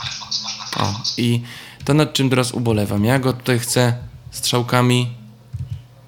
O, 0.76 0.94
i 1.16 1.42
to 1.84 1.94
nad 1.94 2.12
czym 2.12 2.30
teraz 2.30 2.52
ubolewam. 2.52 3.04
Ja 3.04 3.18
go 3.18 3.32
tutaj 3.32 3.58
chcę 3.58 3.96
strzałkami, 4.30 5.14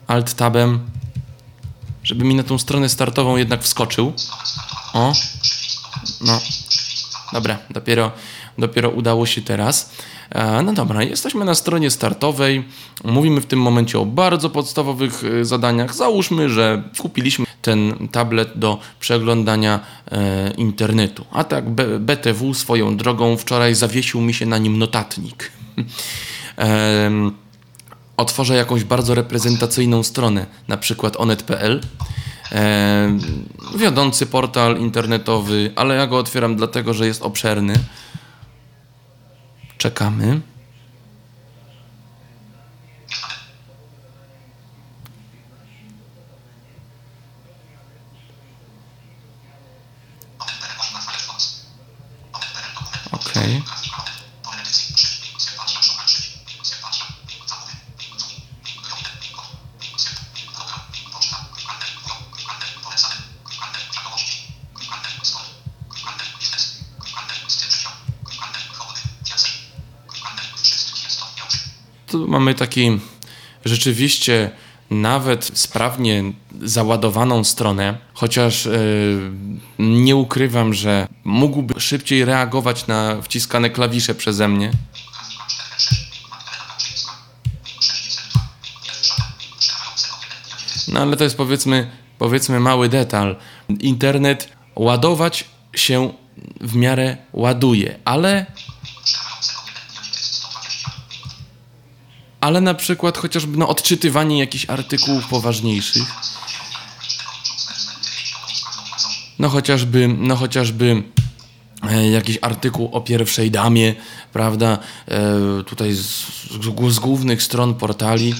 alt-tabem, 0.07 0.79
żeby 2.03 2.25
mi 2.25 2.35
na 2.35 2.43
tą 2.43 2.59
stronę 2.59 2.89
startową 2.89 3.37
jednak 3.37 3.63
wskoczył. 3.63 4.13
O, 4.93 5.13
no. 6.21 6.41
Dobra, 7.33 7.59
dopiero, 7.71 8.13
dopiero 8.59 8.91
udało 8.91 9.27
się 9.27 9.43
teraz. 9.43 9.93
E, 10.31 10.63
No 10.63 10.73
dobra, 10.73 11.03
jesteśmy 11.03 11.45
na 11.45 11.55
stronie 11.55 11.91
startowej. 11.91 12.65
Mówimy 13.05 13.41
w 13.41 13.47
tym 13.47 13.61
momencie 13.61 13.99
o 13.99 14.07
bardzo 14.07 14.51
podstawowych 14.51 15.23
e, 15.25 15.45
zadaniach. 15.45 15.95
Załóżmy, 15.95 16.49
że 16.49 16.83
kupiliśmy 16.99 17.47
ten 17.63 18.09
tablet 18.13 18.59
do 18.59 18.79
przeglądania 19.01 19.81
e, 20.13 20.51
internetu. 20.51 21.25
A 21.33 21.45
tak 21.45 21.71
BTW 22.01 22.55
swoją 22.55 22.97
drogą 22.97 23.37
wczoraj 23.37 23.75
zawiesił 23.75 24.21
mi 24.21 24.35
się 24.35 24.47
na 24.47 24.59
nim 24.59 24.79
notatnik. 24.79 25.53
Otworzę 28.17 28.55
jakąś 28.55 28.85
bardzo 28.85 29.15
reprezentacyjną 29.15 30.03
stronę, 30.03 30.47
na 30.69 30.77
przykład 30.77 31.17
onet.pl. 31.17 31.81
Wiodący 33.77 34.27
portal 34.27 34.79
internetowy, 34.79 35.73
ale 35.77 35.95
ja 35.95 36.07
go 36.07 36.19
otwieram 36.19 36.57
dlatego, 36.57 36.95
że 36.95 37.07
jest 37.07 37.23
obszerny. 37.23 37.75
Czekamy. 39.85 40.41
Okej. 53.13 53.63
Tu 72.07 72.29
mamy 72.29 72.55
taki 72.75 72.99
rzeczywiście 73.65 74.51
nawet 74.91 75.51
sprawnie 75.55 76.33
załadowaną 76.63 77.45
stronę, 77.45 77.99
chociaż 78.15 78.67
e, 78.67 78.71
nie 79.79 80.17
ukrywam, 80.17 80.75
że 80.75 81.09
mógłby 81.25 81.81
szybciej 81.81 82.25
reagować 82.25 82.87
na 82.87 83.23
wciskane 83.23 83.71
klawisze 83.71 84.15
przeze 84.15 84.49
mnie. 84.49 84.71
No 90.89 91.01
ale 91.01 91.17
to 91.17 91.25
jest 91.25 91.37
powiedzmy, 91.37 91.91
powiedzmy 92.19 92.61
mały 92.61 92.89
detal. 92.89 93.37
Internet 93.81 94.49
ładować 94.75 95.45
się 95.75 96.13
w 96.61 96.77
miarę 96.77 97.17
ładuje, 97.33 97.99
ale 98.05 98.47
ale 102.45 102.61
na 102.61 102.75
przykład 102.75 103.19
chociażby 103.19 103.59
no, 103.59 103.69
odczytywanie 103.69 104.39
jakichś 104.39 104.67
artykułów 104.71 105.27
poważniejszych. 105.27 106.09
No 109.39 109.49
chociażby, 109.49 110.09
no 110.19 110.37
chociażby 110.37 111.03
e, 111.91 112.11
jakiś 112.11 112.39
artykuł 112.43 112.89
o 112.93 113.01
pierwszej 113.01 113.51
damie, 113.51 113.95
prawda? 114.33 114.79
E, 115.09 115.65
tutaj 115.67 115.93
z, 115.93 116.03
z, 116.03 116.95
z 116.95 116.99
głównych 116.99 117.43
stron 117.43 117.75
portali. 117.75 118.35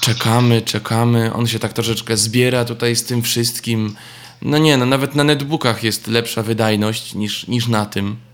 Czekamy, 0.00 0.62
czekamy. 0.62 1.32
On 1.34 1.46
się 1.46 1.58
tak 1.58 1.72
troszeczkę 1.72 2.16
zbiera 2.16 2.64
tutaj 2.64 2.96
z 2.96 3.04
tym 3.04 3.22
wszystkim. 3.22 3.96
No 4.42 4.58
nie, 4.58 4.76
no 4.76 4.86
nawet 4.86 5.14
na 5.14 5.24
netbookach 5.24 5.82
jest 5.82 6.06
lepsza 6.06 6.42
wydajność 6.42 7.14
niż, 7.14 7.46
niż 7.46 7.68
na 7.68 7.86
tym. 7.86 8.29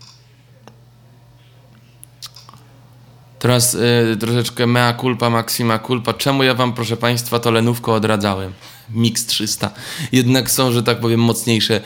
Teraz 3.47 3.73
y, 3.73 4.17
troszeczkę 4.19 4.67
mea 4.67 4.93
culpa, 4.93 5.29
maxima 5.29 5.79
culpa. 5.79 6.13
Czemu 6.13 6.43
ja 6.43 6.53
wam, 6.53 6.73
proszę 6.73 6.97
państwa, 6.97 7.39
to 7.39 7.51
lenówko 7.51 7.93
odradzałem? 7.93 8.53
Mix 8.89 9.25
300. 9.25 9.71
Jednak 10.11 10.51
są, 10.51 10.71
że 10.71 10.83
tak 10.83 10.99
powiem, 10.99 11.19
mocniejsze 11.19 11.81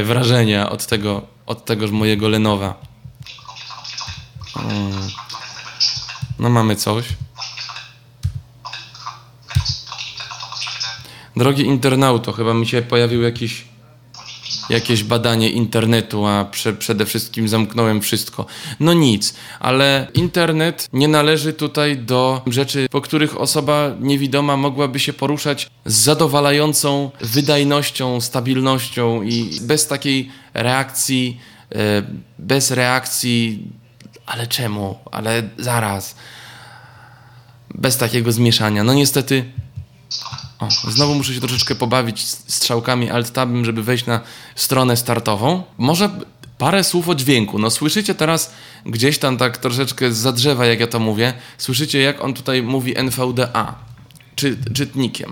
y, 0.00 0.04
wrażenia 0.04 0.70
od 0.70 0.86
tego, 0.86 1.22
od 1.46 1.64
tegoż 1.64 1.90
mojego 1.90 2.28
Lenowa. 2.28 2.74
Mm. 4.56 4.92
No 6.38 6.50
mamy 6.50 6.76
coś. 6.76 7.04
Drogi 11.36 11.66
internauto, 11.66 12.32
chyba 12.32 12.54
mi 12.54 12.66
się 12.66 12.82
pojawił 12.82 13.22
jakiś 13.22 13.64
jakieś 14.70 15.04
badanie 15.04 15.50
internetu, 15.50 16.26
a 16.26 16.44
prze, 16.44 16.72
przede 16.72 17.06
wszystkim 17.06 17.48
zamknąłem 17.48 18.00
wszystko. 18.00 18.46
No 18.80 18.92
nic, 18.92 19.34
ale 19.60 20.06
internet 20.14 20.88
nie 20.92 21.08
należy 21.08 21.52
tutaj 21.52 21.98
do 21.98 22.42
rzeczy, 22.46 22.86
po 22.90 23.00
których 23.00 23.40
osoba 23.40 23.90
niewidoma 24.00 24.56
mogłaby 24.56 25.00
się 25.00 25.12
poruszać 25.12 25.70
z 25.84 25.94
zadowalającą 25.94 27.10
wydajnością, 27.20 28.20
stabilnością 28.20 29.22
i 29.22 29.60
bez 29.60 29.86
takiej 29.86 30.30
reakcji, 30.54 31.40
e, 31.72 32.02
bez 32.38 32.70
reakcji, 32.70 33.62
ale 34.26 34.46
czemu? 34.46 34.98
Ale 35.12 35.42
zaraz. 35.58 36.14
Bez 37.74 37.96
takiego 37.96 38.32
zmieszania. 38.32 38.84
No 38.84 38.94
niestety 38.94 39.44
o, 40.58 40.68
znowu 40.90 41.14
muszę 41.14 41.34
się 41.34 41.40
troszeczkę 41.40 41.74
pobawić 41.74 42.24
strzałkami 42.26 43.10
alt-tabem, 43.10 43.64
żeby 43.64 43.82
wejść 43.82 44.06
na 44.06 44.20
stronę 44.54 44.96
startową. 44.96 45.62
Może 45.78 46.10
parę 46.58 46.84
słów 46.84 47.08
o 47.08 47.14
dźwięku. 47.14 47.58
No 47.58 47.70
słyszycie 47.70 48.14
teraz 48.14 48.50
gdzieś 48.86 49.18
tam 49.18 49.36
tak 49.36 49.58
troszeczkę 49.58 50.12
za 50.12 50.32
drzewa, 50.32 50.66
jak 50.66 50.80
ja 50.80 50.86
to 50.86 50.98
mówię, 50.98 51.34
słyszycie 51.58 52.00
jak 52.00 52.24
on 52.24 52.34
tutaj 52.34 52.62
mówi 52.62 52.98
NVDA, 52.98 53.74
czy, 54.36 54.58
czytnikiem. 54.74 55.30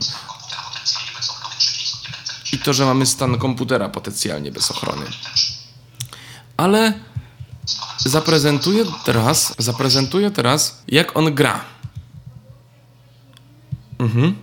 I 2.52 2.58
to, 2.58 2.72
że 2.72 2.84
mamy 2.84 3.06
stan 3.06 3.38
komputera 3.38 3.88
potencjalnie 3.88 4.52
bez 4.52 4.70
ochrony. 4.70 5.06
Ale 6.56 6.92
zaprezentuję 7.98 8.84
teraz, 9.04 9.54
zaprezentuję 9.58 10.30
teraz, 10.30 10.82
jak 10.88 11.16
on 11.16 11.34
gra. 11.34 11.64
Mhm. 13.98 14.36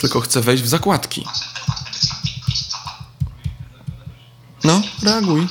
Tylko 0.00 0.20
chcę 0.20 0.40
wejść 0.40 0.62
w 0.62 0.68
zakładki. 0.68 1.26
No, 4.64 4.82
reaguj. 5.02 5.48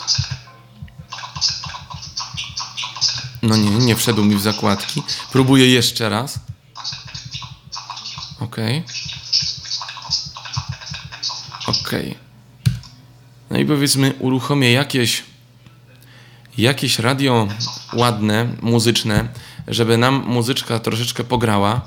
No 3.41 3.55
nie, 3.55 3.69
nie 3.69 3.95
wszedł 3.95 4.23
mi 4.23 4.35
w 4.35 4.41
zakładki. 4.41 5.03
Próbuję 5.31 5.69
jeszcze 5.69 6.09
raz. 6.09 6.39
Okej. 8.39 8.83
Okej. 11.67 12.17
No 13.49 13.57
i 13.57 13.65
powiedzmy, 13.65 14.13
uruchomię 14.19 14.71
jakieś 14.71 15.23
jakieś 16.57 16.99
radio 16.99 17.47
ładne, 17.93 18.47
muzyczne, 18.61 19.27
żeby 19.67 19.97
nam 19.97 20.23
muzyczka 20.25 20.79
troszeczkę 20.79 21.23
pograła 21.23 21.81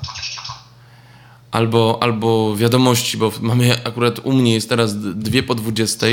albo, 1.53 1.97
albo 2.01 2.55
wiadomości, 2.55 3.17
bo 3.17 3.31
mamy 3.41 3.85
akurat 3.85 4.19
u 4.19 4.33
mnie 4.33 4.53
jest 4.53 4.69
teraz 4.69 4.99
dwie 4.99 5.43
po 5.43 5.55
20. 5.55 6.07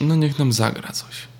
No 0.00 0.14
niech 0.14 0.38
nam 0.38 0.52
zagra 0.52 0.92
coś. 0.92 1.31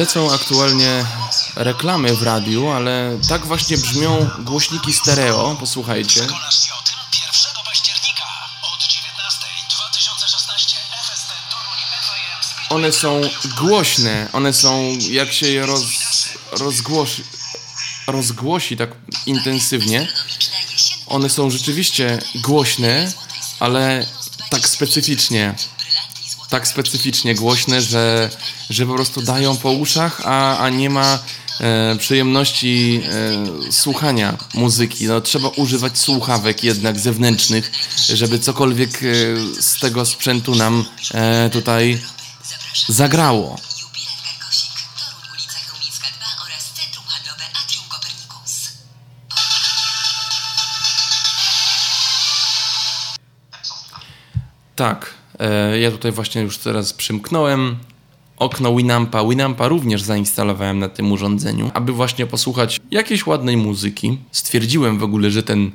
Lecą 0.00 0.32
aktualnie 0.32 1.06
reklamy 1.56 2.16
w 2.16 2.22
radiu, 2.22 2.70
ale 2.70 3.18
tak 3.28 3.46
właśnie 3.46 3.78
brzmią 3.78 4.30
głośniki 4.38 4.92
stereo. 4.92 5.56
Posłuchajcie. 5.60 6.20
Przekonasz 6.20 6.66
się 6.66 6.72
o 6.74 6.82
tym 6.82 6.94
1 7.12 7.64
października 7.64 8.24
od 8.74 8.80
19. 8.88 9.46
2016 9.68 10.76
FST 11.02 11.28
Toruń 11.50 11.80
FIM 11.90 12.42
Speed 12.42 12.74
one 12.74 12.92
są 12.92 13.20
głośne, 13.58 14.28
one 14.32 14.52
są, 14.52 14.98
jak 15.10 15.32
się 15.32 15.46
je 15.48 15.66
roz, 15.66 15.82
rozgłosi, 16.52 17.24
rozgłosi 18.06 18.76
tak 18.76 18.90
intensywnie, 19.26 20.08
one 21.06 21.30
są 21.30 21.50
rzeczywiście 21.50 22.18
głośne, 22.34 23.12
ale 23.58 24.06
tak 24.50 24.68
specyficznie, 24.68 25.54
tak 26.50 26.68
specyficznie 26.68 27.34
głośne, 27.34 27.82
że, 27.82 28.30
że 28.70 28.86
po 28.86 28.94
prostu 28.94 29.22
dają 29.22 29.56
po 29.56 29.70
uszach, 29.72 30.20
a, 30.24 30.58
a 30.58 30.68
nie 30.68 30.90
ma 30.90 31.18
e, 31.60 31.96
przyjemności 31.98 33.02
e, 33.68 33.72
słuchania 33.72 34.36
muzyki. 34.54 35.06
No, 35.06 35.20
trzeba 35.20 35.48
używać 35.48 35.98
słuchawek 35.98 36.64
jednak 36.64 36.98
zewnętrznych, 36.98 37.72
żeby 38.08 38.38
cokolwiek 38.38 38.90
e, 39.02 39.06
z 39.62 39.80
tego 39.80 40.06
sprzętu 40.06 40.54
nam 40.54 40.84
e, 41.14 41.50
tutaj 41.50 42.00
zagrało. 42.88 43.56
Jubiler 43.82 44.16
Karkosik, 44.24 44.70
Toruń, 44.98 45.32
ulica 45.32 45.58
Chełmicka 45.58 46.06
2 46.18 46.44
oraz 46.46 46.72
Centrum 46.72 47.04
Handlowe 47.06 47.44
Atrium 47.64 47.84
Kopernikus. 47.88 48.68
Tak, 54.76 55.19
ja 55.80 55.90
tutaj 55.90 56.12
właśnie 56.12 56.42
już 56.42 56.58
teraz 56.58 56.92
przymknąłem 56.92 57.76
okno 58.36 58.76
Winampa. 58.76 59.24
Winampa 59.24 59.68
również 59.68 60.02
zainstalowałem 60.02 60.78
na 60.78 60.88
tym 60.88 61.12
urządzeniu, 61.12 61.70
aby 61.74 61.92
właśnie 61.92 62.26
posłuchać 62.26 62.80
jakiejś 62.90 63.26
ładnej 63.26 63.56
muzyki. 63.56 64.18
Stwierdziłem 64.32 64.98
w 64.98 65.02
ogóle, 65.02 65.30
że 65.30 65.42
ten 65.42 65.70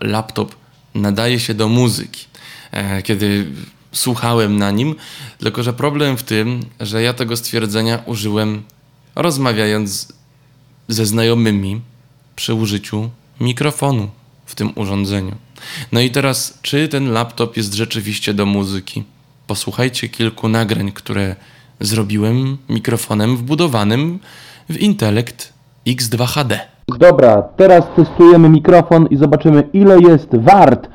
laptop 0.00 0.54
nadaje 0.94 1.40
się 1.40 1.54
do 1.54 1.68
muzyki, 1.68 2.26
e, 2.70 3.02
kiedy 3.02 3.46
słuchałem 3.92 4.56
na 4.56 4.70
nim, 4.70 4.94
tylko 5.38 5.62
że 5.62 5.72
problem 5.72 6.16
w 6.16 6.22
tym, 6.22 6.60
że 6.80 7.02
ja 7.02 7.12
tego 7.12 7.36
stwierdzenia 7.36 8.02
użyłem 8.06 8.62
rozmawiając 9.14 10.12
ze 10.88 11.06
znajomymi 11.06 11.80
przy 12.36 12.54
użyciu 12.54 13.10
mikrofonu 13.40 14.10
w 14.46 14.54
tym 14.54 14.72
urządzeniu. 14.74 15.36
No 15.92 16.00
i 16.00 16.10
teraz, 16.10 16.58
czy 16.62 16.88
ten 16.88 17.12
laptop 17.12 17.56
jest 17.56 17.74
rzeczywiście 17.74 18.34
do 18.34 18.46
muzyki? 18.46 19.04
Posłuchajcie 19.46 20.08
kilku 20.08 20.48
nagrań, 20.48 20.92
które 20.92 21.36
zrobiłem 21.80 22.58
mikrofonem 22.68 23.36
wbudowanym 23.36 24.18
w 24.68 24.76
Intellect 24.76 25.52
X2 25.86 26.26
HD. 26.26 26.60
Dobra, 26.98 27.42
teraz 27.42 27.84
testujemy 27.96 28.48
mikrofon 28.48 29.06
i 29.06 29.16
zobaczymy 29.16 29.68
ile 29.72 29.98
jest 30.00 30.36
wart. 30.36 30.88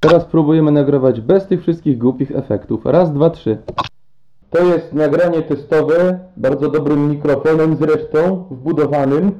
Teraz 0.00 0.24
próbujemy 0.24 0.72
nagrywać 0.72 1.20
bez 1.20 1.46
tych 1.46 1.62
wszystkich 1.62 1.98
głupich 1.98 2.30
efektów. 2.30 2.80
Raz, 2.84 3.12
dwa, 3.12 3.30
trzy. 3.30 3.58
To 4.50 4.64
jest 4.64 4.92
nagranie 4.92 5.42
testowe, 5.42 6.18
bardzo 6.36 6.70
dobrym 6.70 7.10
mikrofonem 7.10 7.76
zresztą, 7.80 8.44
wbudowanym. 8.50 9.32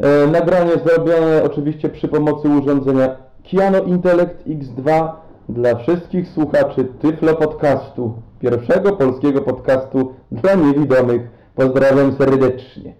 E, 0.00 0.26
nagranie 0.26 0.72
zrobione 0.86 1.42
oczywiście 1.44 1.88
przy 1.88 2.08
pomocy 2.08 2.48
urządzenia 2.48 3.16
Kiano 3.42 3.82
Intellect 3.82 4.46
X2 4.46 5.10
dla 5.48 5.74
wszystkich 5.74 6.28
słuchaczy 6.28 6.88
Tyflo 7.02 7.34
Podcastu, 7.34 8.22
pierwszego 8.40 8.92
polskiego 8.92 9.40
podcastu 9.42 10.14
dla 10.32 10.54
niewidomych. 10.54 11.22
Pozdrawiam 11.54 12.16
serdecznie. 12.16 12.94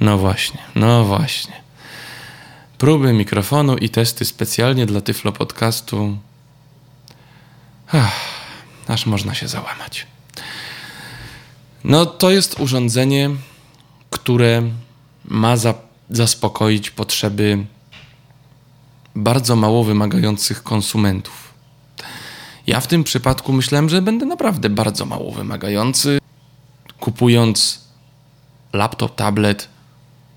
No 0.00 0.18
właśnie, 0.18 0.60
no 0.74 1.04
właśnie. 1.04 1.54
Próby 2.78 3.12
mikrofonu 3.12 3.76
i 3.76 3.88
testy 3.88 4.24
specjalnie 4.24 4.86
dla 4.86 5.00
Tyflo 5.00 5.32
Podcastu. 5.32 6.16
Ach, 7.92 8.12
aż 8.88 9.06
można 9.06 9.34
się 9.34 9.48
załamać. 9.48 10.06
No, 11.84 12.06
to 12.06 12.30
jest 12.30 12.60
urządzenie, 12.60 13.30
które 14.10 14.62
ma 15.24 15.56
za, 15.56 15.74
zaspokoić 16.10 16.90
potrzeby 16.90 17.66
bardzo 19.14 19.56
mało 19.56 19.84
wymagających 19.84 20.62
konsumentów. 20.62 21.54
Ja 22.66 22.80
w 22.80 22.86
tym 22.86 23.04
przypadku 23.04 23.52
myślałem, 23.52 23.88
że 23.88 24.02
będę 24.02 24.26
naprawdę 24.26 24.70
bardzo 24.70 25.06
mało 25.06 25.32
wymagający, 25.32 26.18
kupując 27.00 27.80
laptop, 28.72 29.14
tablet, 29.14 29.68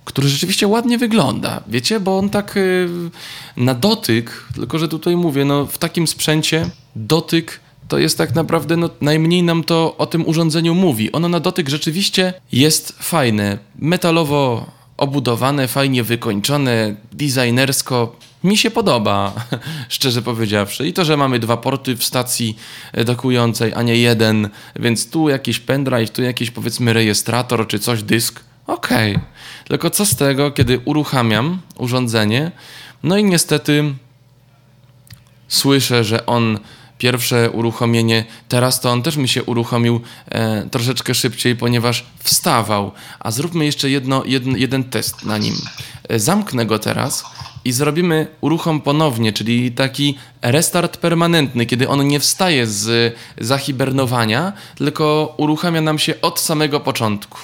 który 0.05 0.29
rzeczywiście 0.29 0.67
ładnie 0.67 0.97
wygląda. 0.97 1.63
Wiecie, 1.67 1.99
bo 1.99 2.17
on 2.17 2.29
tak 2.29 2.57
y, 2.57 2.89
na 3.57 3.73
dotyk, 3.73 4.47
tylko 4.55 4.79
że 4.79 4.87
tutaj 4.87 5.15
mówię, 5.15 5.45
no 5.45 5.65
w 5.65 5.77
takim 5.77 6.07
sprzęcie 6.07 6.69
dotyk 6.95 7.59
to 7.87 7.97
jest 7.97 8.17
tak 8.17 8.35
naprawdę, 8.35 8.77
no 8.77 8.89
najmniej 9.01 9.43
nam 9.43 9.63
to 9.63 9.97
o 9.97 10.05
tym 10.05 10.27
urządzeniu 10.27 10.75
mówi. 10.75 11.11
Ono 11.11 11.29
na 11.29 11.39
dotyk 11.39 11.69
rzeczywiście 11.69 12.33
jest 12.51 12.95
fajne, 12.99 13.57
metalowo 13.75 14.71
obudowane, 14.97 15.67
fajnie 15.67 16.03
wykończone, 16.03 16.95
designersko. 17.11 18.15
Mi 18.43 18.57
się 18.57 18.71
podoba, 18.71 19.33
szczerze 19.89 20.21
powiedziawszy. 20.21 20.87
I 20.87 20.93
to, 20.93 21.05
że 21.05 21.17
mamy 21.17 21.39
dwa 21.39 21.57
porty 21.57 21.95
w 21.95 22.03
stacji 22.03 22.57
dokującej, 23.05 23.73
a 23.75 23.81
nie 23.81 23.95
jeden, 23.95 24.49
więc 24.75 25.09
tu 25.09 25.29
jakiś 25.29 25.59
pendrive, 25.59 26.11
tu 26.11 26.23
jakiś 26.23 26.51
powiedzmy 26.51 26.93
rejestrator 26.93 27.67
czy 27.67 27.79
coś, 27.79 28.03
dysk. 28.03 28.39
Okej. 28.67 29.19
Tylko 29.67 29.89
co 29.89 30.05
z 30.05 30.15
tego, 30.15 30.51
kiedy 30.51 30.79
uruchamiam 30.85 31.61
urządzenie, 31.77 32.51
no 33.03 33.17
i 33.17 33.23
niestety 33.23 33.93
słyszę, 35.47 36.03
że 36.03 36.25
on 36.25 36.59
pierwsze 37.03 37.51
uruchomienie, 37.51 38.25
teraz 38.47 38.79
to 38.79 38.91
on 38.91 39.03
też 39.03 39.17
mi 39.17 39.27
się 39.27 39.43
uruchomił 39.43 40.01
e, 40.29 40.69
troszeczkę 40.69 41.13
szybciej, 41.13 41.55
ponieważ 41.55 42.05
wstawał. 42.19 42.91
A 43.19 43.31
zróbmy 43.31 43.65
jeszcze 43.65 43.89
jedno, 43.89 44.23
jeden, 44.55 44.83
test 44.83 45.25
na 45.25 45.37
nim. 45.37 45.55
E, 46.09 46.19
zamknę 46.19 46.65
go 46.65 46.79
teraz 46.79 47.23
i 47.65 47.71
zrobimy 47.71 48.27
uruchom 48.41 48.81
ponownie, 48.81 49.33
czyli 49.33 49.71
taki 49.71 50.17
restart 50.41 50.97
permanentny, 50.97 51.65
kiedy 51.65 51.89
on 51.89 52.07
nie 52.07 52.19
wstaje 52.19 52.67
z 52.67 53.15
zahibernowania, 53.37 54.53
tylko 54.75 55.33
uruchamia 55.37 55.81
nam 55.81 55.99
się 55.99 56.21
od 56.21 56.39
samego 56.39 56.79
początku. 56.79 57.37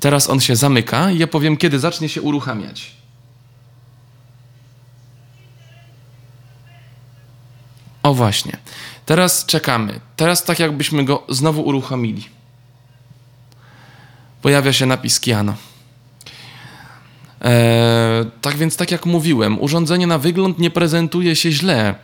Teraz 0.00 0.30
on 0.30 0.40
się 0.40 0.56
zamyka 0.56 1.10
i 1.10 1.18
ja 1.18 1.26
powiem, 1.26 1.56
kiedy 1.56 1.78
zacznie 1.78 2.08
się 2.08 2.22
uruchamiać. 2.22 3.01
O 8.02 8.14
właśnie. 8.14 8.56
Teraz 9.06 9.46
czekamy. 9.46 10.00
Teraz 10.16 10.44
tak 10.44 10.58
jakbyśmy 10.58 11.04
go 11.04 11.22
znowu 11.28 11.62
uruchomili. 11.62 12.24
Pojawia 14.42 14.72
się 14.72 14.86
napis 14.86 15.20
Kiano. 15.20 15.54
Eee, 17.40 18.24
tak 18.40 18.56
więc, 18.56 18.76
tak 18.76 18.90
jak 18.90 19.06
mówiłem, 19.06 19.60
urządzenie 19.60 20.06
na 20.06 20.18
wygląd 20.18 20.58
nie 20.58 20.70
prezentuje 20.70 21.36
się 21.36 21.52
źle. 21.52 21.94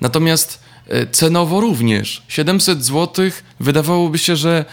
Natomiast 0.00 0.62
e, 0.88 1.06
cenowo 1.06 1.60
również. 1.60 2.22
700 2.28 2.84
zł 2.84 3.30
wydawałoby 3.60 4.18
się, 4.18 4.36
że 4.36 4.64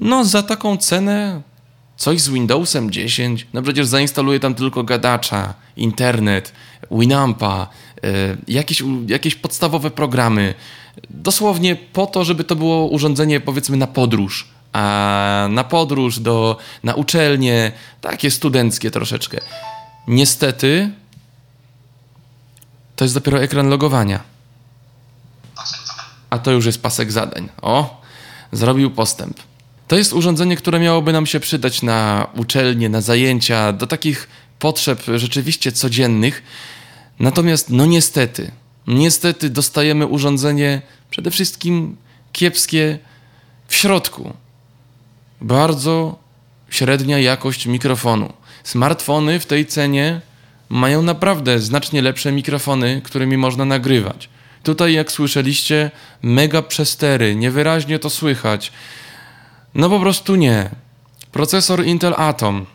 no 0.00 0.24
za 0.24 0.42
taką 0.42 0.76
cenę 0.76 1.42
coś 1.96 2.20
z 2.20 2.28
Windowsem 2.28 2.90
10. 2.90 3.46
No 3.52 3.62
przecież 3.62 3.86
zainstaluję 3.86 4.40
tam 4.40 4.54
tylko 4.54 4.84
gadacza, 4.84 5.54
internet, 5.76 6.52
Winampa, 6.90 7.68
jakieś, 8.48 8.82
u- 8.82 9.04
jakieś 9.08 9.34
podstawowe 9.34 9.90
programy. 9.90 10.54
Dosłownie 11.10 11.76
po 11.76 12.06
to, 12.06 12.24
żeby 12.24 12.44
to 12.44 12.56
było 12.56 12.86
urządzenie 12.86 13.40
powiedzmy 13.40 13.76
na 13.76 13.86
podróż. 13.86 14.48
A 14.72 15.46
na 15.50 15.64
podróż 15.64 16.18
do, 16.20 16.56
na 16.82 16.94
uczelnię, 16.94 17.72
takie 18.00 18.30
studenckie 18.30 18.90
troszeczkę. 18.90 19.38
Niestety 20.08 20.90
to 22.96 23.04
jest 23.04 23.14
dopiero 23.14 23.42
ekran 23.42 23.68
logowania. 23.68 24.20
A 26.30 26.38
to 26.38 26.50
już 26.50 26.66
jest 26.66 26.82
pasek 26.82 27.12
zadań. 27.12 27.48
O, 27.62 28.02
zrobił 28.52 28.90
postęp. 28.90 29.40
To 29.88 29.96
jest 29.96 30.12
urządzenie, 30.12 30.56
które 30.56 30.80
miałoby 30.80 31.12
nam 31.12 31.26
się 31.26 31.40
przydać 31.40 31.82
na 31.82 32.26
uczelnie, 32.36 32.88
na 32.88 33.00
zajęcia, 33.00 33.72
do 33.72 33.86
takich 33.86 34.28
potrzeb 34.58 35.02
rzeczywiście 35.16 35.72
codziennych. 35.72 36.42
Natomiast, 37.18 37.70
no 37.70 37.86
niestety, 37.86 38.50
niestety 38.86 39.50
dostajemy 39.50 40.06
urządzenie 40.06 40.82
przede 41.10 41.30
wszystkim 41.30 41.96
kiepskie 42.32 42.98
w 43.68 43.74
środku. 43.74 44.32
Bardzo 45.40 46.18
średnia 46.70 47.18
jakość 47.18 47.66
mikrofonu. 47.66 48.32
Smartfony 48.64 49.40
w 49.40 49.46
tej 49.46 49.66
cenie 49.66 50.20
mają 50.68 51.02
naprawdę 51.02 51.58
znacznie 51.58 52.02
lepsze 52.02 52.32
mikrofony, 52.32 53.00
którymi 53.04 53.36
można 53.36 53.64
nagrywać. 53.64 54.28
Tutaj, 54.62 54.92
jak 54.92 55.12
słyszeliście, 55.12 55.90
mega 56.22 56.62
przestery, 56.62 57.34
niewyraźnie 57.34 57.98
to 57.98 58.10
słychać. 58.10 58.72
No 59.74 59.90
po 59.90 60.00
prostu 60.00 60.34
nie. 60.34 60.70
Procesor 61.32 61.84
Intel 61.84 62.14
Atom. 62.16 62.66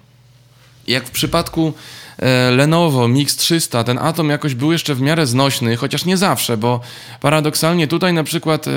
Jak 0.87 1.05
w 1.05 1.11
przypadku 1.11 1.73
Lenovo 2.51 3.07
Mix 3.07 3.35
300, 3.35 3.83
ten 3.83 3.97
Atom 3.97 4.29
jakoś 4.29 4.55
był 4.55 4.71
jeszcze 4.71 4.95
w 4.95 5.01
miarę 5.01 5.27
znośny, 5.27 5.75
chociaż 5.75 6.05
nie 6.05 6.17
zawsze, 6.17 6.57
bo 6.57 6.79
paradoksalnie 7.21 7.87
tutaj 7.87 8.13
na 8.13 8.23
przykład 8.23 8.67
e, 8.67 8.71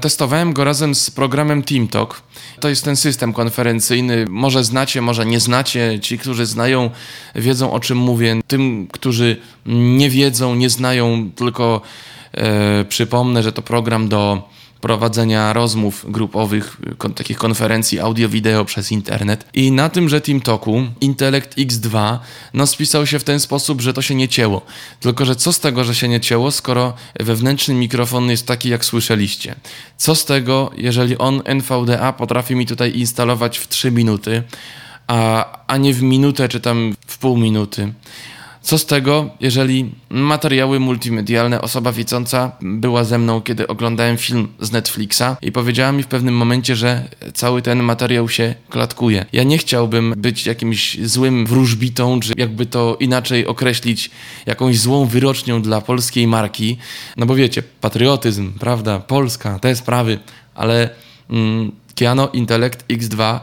testowałem 0.00 0.52
go 0.52 0.64
razem 0.64 0.94
z 0.94 1.10
programem 1.10 1.62
TeamTalk. 1.62 2.22
To 2.60 2.68
jest 2.68 2.84
ten 2.84 2.96
system 2.96 3.32
konferencyjny, 3.32 4.24
może 4.28 4.64
znacie, 4.64 5.02
może 5.02 5.26
nie 5.26 5.40
znacie. 5.40 5.98
Ci, 6.00 6.18
którzy 6.18 6.46
znają, 6.46 6.90
wiedzą 7.34 7.72
o 7.72 7.80
czym 7.80 7.98
mówię. 7.98 8.40
Tym, 8.46 8.88
którzy 8.92 9.36
nie 9.66 10.10
wiedzą, 10.10 10.54
nie 10.54 10.70
znają, 10.70 11.30
tylko 11.36 11.80
e, 12.32 12.84
przypomnę, 12.84 13.42
że 13.42 13.52
to 13.52 13.62
program 13.62 14.08
do 14.08 14.48
prowadzenia 14.80 15.52
rozmów 15.52 16.06
grupowych, 16.08 16.76
kon, 16.98 17.14
takich 17.14 17.38
konferencji 17.38 18.00
audio-wideo 18.00 18.64
przez 18.64 18.92
internet. 18.92 19.44
I 19.54 19.72
na 19.72 19.88
tym, 19.88 20.08
że 20.08 20.20
TeamTalku 20.20 20.82
Intellect 21.00 21.56
X2 21.58 22.18
no, 22.54 22.66
spisał 22.66 23.06
się 23.06 23.18
w 23.18 23.24
ten 23.24 23.40
sposób, 23.40 23.80
że 23.80 23.92
to 23.92 24.02
się 24.02 24.14
nie 24.14 24.28
cięło. 24.28 24.62
Tylko, 25.00 25.24
że 25.24 25.36
co 25.36 25.52
z 25.52 25.60
tego, 25.60 25.84
że 25.84 25.94
się 25.94 26.08
nie 26.08 26.20
cięło, 26.20 26.50
skoro 26.50 26.94
wewnętrzny 27.20 27.74
mikrofon 27.74 28.30
jest 28.30 28.46
taki, 28.46 28.68
jak 28.68 28.84
słyszeliście? 28.84 29.54
Co 29.96 30.14
z 30.14 30.24
tego, 30.24 30.70
jeżeli 30.76 31.18
on 31.18 31.42
NVDA 31.44 32.12
potrafi 32.12 32.56
mi 32.56 32.66
tutaj 32.66 32.98
instalować 32.98 33.58
w 33.58 33.68
3 33.68 33.90
minuty, 33.90 34.42
a, 35.06 35.46
a 35.66 35.76
nie 35.76 35.94
w 35.94 36.02
minutę 36.02 36.48
czy 36.48 36.60
tam 36.60 36.94
w 37.06 37.18
pół 37.18 37.36
minuty? 37.36 37.92
Co 38.66 38.78
z 38.78 38.86
tego, 38.86 39.30
jeżeli 39.40 39.90
materiały 40.10 40.80
multimedialne, 40.80 41.60
osoba 41.60 41.92
widząca 41.92 42.52
była 42.60 43.04
ze 43.04 43.18
mną, 43.18 43.40
kiedy 43.40 43.66
oglądałem 43.66 44.16
film 44.16 44.48
z 44.60 44.72
Netflixa 44.72 45.22
i 45.42 45.52
powiedziała 45.52 45.92
mi 45.92 46.02
w 46.02 46.06
pewnym 46.06 46.36
momencie, 46.36 46.76
że 46.76 47.08
cały 47.34 47.62
ten 47.62 47.82
materiał 47.82 48.28
się 48.28 48.54
klatkuje. 48.68 49.26
Ja 49.32 49.42
nie 49.42 49.58
chciałbym 49.58 50.14
być 50.16 50.46
jakimś 50.46 50.98
złym 51.02 51.46
wróżbitą, 51.46 52.20
czy 52.20 52.32
jakby 52.36 52.66
to 52.66 52.96
inaczej 53.00 53.46
określić, 53.46 54.10
jakąś 54.46 54.78
złą 54.78 55.06
wyrocznią 55.06 55.62
dla 55.62 55.80
polskiej 55.80 56.26
marki. 56.26 56.76
No 57.16 57.26
bo 57.26 57.34
wiecie, 57.34 57.62
patriotyzm, 57.80 58.52
prawda, 58.52 58.98
Polska, 58.98 59.58
te 59.58 59.76
sprawy, 59.76 60.18
ale 60.54 60.90
mm, 61.30 61.72
Kiano 61.94 62.28
Intellect 62.28 62.84
X2 62.88 63.40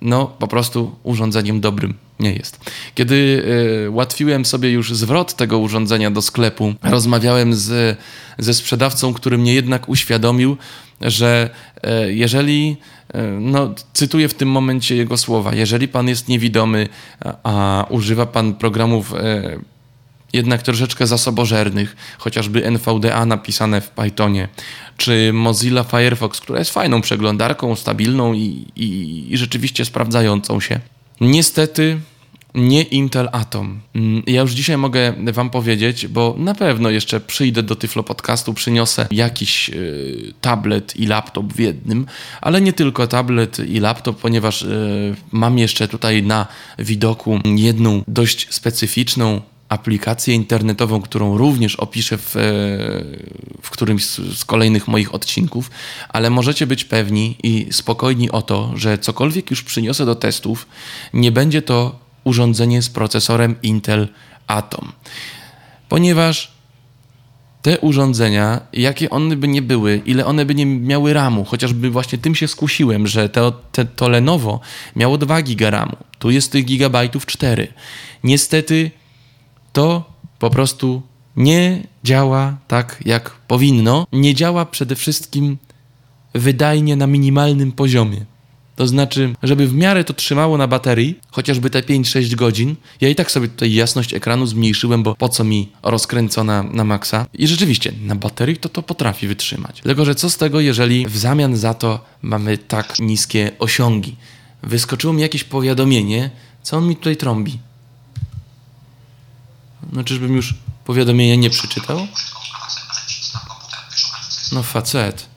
no 0.00 0.26
po 0.26 0.48
prostu 0.48 0.96
urządzeniem 1.02 1.60
dobrym 1.60 2.09
nie 2.20 2.32
jest. 2.32 2.70
Kiedy 2.94 3.44
y, 3.86 3.90
ułatwiłem 3.90 4.44
sobie 4.44 4.70
już 4.70 4.94
zwrot 4.94 5.34
tego 5.34 5.58
urządzenia 5.58 6.10
do 6.10 6.22
sklepu, 6.22 6.74
rozmawiałem 6.82 7.54
z, 7.54 7.98
ze 8.38 8.54
sprzedawcą, 8.54 9.14
który 9.14 9.38
mnie 9.38 9.54
jednak 9.54 9.88
uświadomił, 9.88 10.56
że 11.00 11.50
y, 12.06 12.14
jeżeli, 12.14 12.76
y, 13.14 13.18
no 13.40 13.74
cytuję 13.92 14.28
w 14.28 14.34
tym 14.34 14.48
momencie 14.48 14.96
jego 14.96 15.16
słowa, 15.16 15.54
jeżeli 15.54 15.88
pan 15.88 16.08
jest 16.08 16.28
niewidomy, 16.28 16.88
a, 17.20 17.80
a 17.80 17.86
używa 17.90 18.26
pan 18.26 18.54
programów 18.54 19.14
jednak 20.32 20.62
troszeczkę 20.62 21.06
zasobożernych, 21.06 21.96
chociażby 22.18 22.66
NVDA 22.66 23.26
napisane 23.26 23.80
w 23.80 23.88
Pythonie, 23.88 24.48
czy 24.96 25.32
Mozilla 25.32 25.84
Firefox, 25.84 26.40
która 26.40 26.58
jest 26.58 26.70
fajną 26.70 27.00
przeglądarką, 27.00 27.76
stabilną 27.76 28.32
i, 28.32 28.66
i, 28.76 29.26
i 29.32 29.36
rzeczywiście 29.38 29.84
sprawdzającą 29.84 30.60
się. 30.60 30.80
Niestety 31.20 32.00
nie 32.54 32.82
Intel 32.82 33.28
Atom. 33.32 33.80
Mm, 33.94 34.22
ja 34.26 34.40
już 34.40 34.52
dzisiaj 34.52 34.76
mogę 34.76 35.14
Wam 35.32 35.50
powiedzieć, 35.50 36.06
bo 36.06 36.34
na 36.38 36.54
pewno 36.54 36.90
jeszcze 36.90 37.20
przyjdę 37.20 37.62
do 37.62 37.76
Tyflo 37.76 38.02
Podcastu, 38.02 38.54
przyniosę 38.54 39.06
jakiś 39.10 39.70
y, 39.70 40.34
tablet 40.40 40.96
i 40.96 41.06
laptop 41.06 41.52
w 41.52 41.58
jednym, 41.58 42.06
ale 42.40 42.60
nie 42.60 42.72
tylko 42.72 43.06
tablet 43.06 43.58
i 43.58 43.80
laptop, 43.80 44.20
ponieważ 44.20 44.62
y, 44.62 45.16
mam 45.32 45.58
jeszcze 45.58 45.88
tutaj 45.88 46.22
na 46.22 46.46
widoku 46.78 47.38
jedną 47.44 48.02
dość 48.08 48.54
specyficzną 48.54 49.40
aplikację 49.70 50.34
internetową, 50.34 51.02
którą 51.02 51.38
również 51.38 51.76
opiszę 51.76 52.18
w, 52.18 52.36
e, 52.36 52.40
w 53.62 53.70
którymś 53.70 54.04
z 54.04 54.44
kolejnych 54.44 54.88
moich 54.88 55.14
odcinków, 55.14 55.70
ale 56.08 56.30
możecie 56.30 56.66
być 56.66 56.84
pewni 56.84 57.36
i 57.42 57.66
spokojni 57.72 58.30
o 58.30 58.42
to, 58.42 58.72
że 58.74 58.98
cokolwiek 58.98 59.50
już 59.50 59.62
przyniosę 59.62 60.06
do 60.06 60.14
testów, 60.14 60.66
nie 61.12 61.32
będzie 61.32 61.62
to 61.62 62.09
urządzenie 62.24 62.82
z 62.82 62.88
procesorem 62.88 63.54
Intel 63.62 64.08
Atom. 64.46 64.92
Ponieważ 65.88 66.52
te 67.62 67.78
urządzenia, 67.78 68.60
jakie 68.72 69.10
one 69.10 69.36
by 69.36 69.48
nie 69.48 69.62
były, 69.62 70.02
ile 70.06 70.26
one 70.26 70.44
by 70.44 70.54
nie 70.54 70.66
miały 70.66 71.12
RAMu, 71.12 71.44
chociażby 71.44 71.90
właśnie 71.90 72.18
tym 72.18 72.34
się 72.34 72.48
skusiłem, 72.48 73.06
że 73.06 73.28
to, 73.28 73.52
te, 73.72 73.84
to 73.84 74.08
Lenovo 74.08 74.60
miało 74.96 75.18
2 75.18 75.42
GB 75.42 75.70
RAMu, 75.70 75.96
tu 76.18 76.30
jest 76.30 76.52
tych 76.52 76.64
gigabajtów 76.64 77.26
4. 77.26 77.68
Niestety 78.24 78.90
to 79.72 80.12
po 80.38 80.50
prostu 80.50 81.02
nie 81.36 81.86
działa 82.04 82.56
tak, 82.68 83.02
jak 83.04 83.30
powinno. 83.30 84.06
Nie 84.12 84.34
działa 84.34 84.66
przede 84.66 84.96
wszystkim 84.96 85.58
wydajnie 86.34 86.96
na 86.96 87.06
minimalnym 87.06 87.72
poziomie. 87.72 88.24
To 88.80 88.86
znaczy, 88.86 89.34
żeby 89.42 89.68
w 89.68 89.74
miarę 89.74 90.04
to 90.04 90.14
trzymało 90.14 90.58
na 90.58 90.66
baterii, 90.66 91.18
chociażby 91.30 91.70
te 91.70 91.80
5-6 91.80 92.34
godzin. 92.34 92.76
Ja 93.00 93.08
i 93.08 93.14
tak 93.14 93.30
sobie 93.30 93.48
tutaj 93.48 93.74
jasność 93.74 94.14
ekranu 94.14 94.46
zmniejszyłem, 94.46 95.02
bo 95.02 95.14
po 95.14 95.28
co 95.28 95.44
mi 95.44 95.72
rozkręcona 95.82 96.62
na 96.62 96.84
maksa. 96.84 97.26
I 97.34 97.46
rzeczywiście, 97.46 97.92
na 98.02 98.14
baterii 98.14 98.56
to 98.56 98.68
to 98.68 98.82
potrafi 98.82 99.28
wytrzymać. 99.28 99.80
Tylko, 99.80 100.04
że 100.04 100.14
co 100.14 100.30
z 100.30 100.36
tego, 100.36 100.60
jeżeli 100.60 101.06
w 101.06 101.18
zamian 101.18 101.56
za 101.56 101.74
to 101.74 102.04
mamy 102.22 102.58
tak 102.58 102.98
niskie 102.98 103.50
osiągi? 103.58 104.16
Wyskoczyło 104.62 105.12
mi 105.12 105.22
jakieś 105.22 105.44
powiadomienie, 105.44 106.30
co 106.62 106.76
on 106.76 106.88
mi 106.88 106.96
tutaj 106.96 107.16
trąbi. 107.16 107.58
No 109.92 110.04
czyżbym 110.04 110.36
już 110.36 110.54
powiadomienia 110.84 111.34
nie 111.34 111.50
przeczytał? 111.50 112.06
No 114.52 114.62
facet. 114.62 115.29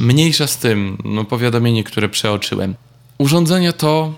Mniejsza 0.00 0.46
z 0.46 0.56
tym, 0.56 0.98
no 1.04 1.24
powiadomienie, 1.24 1.84
które 1.84 2.08
przeoczyłem. 2.08 2.74
Urządzenie 3.18 3.72
to 3.72 4.14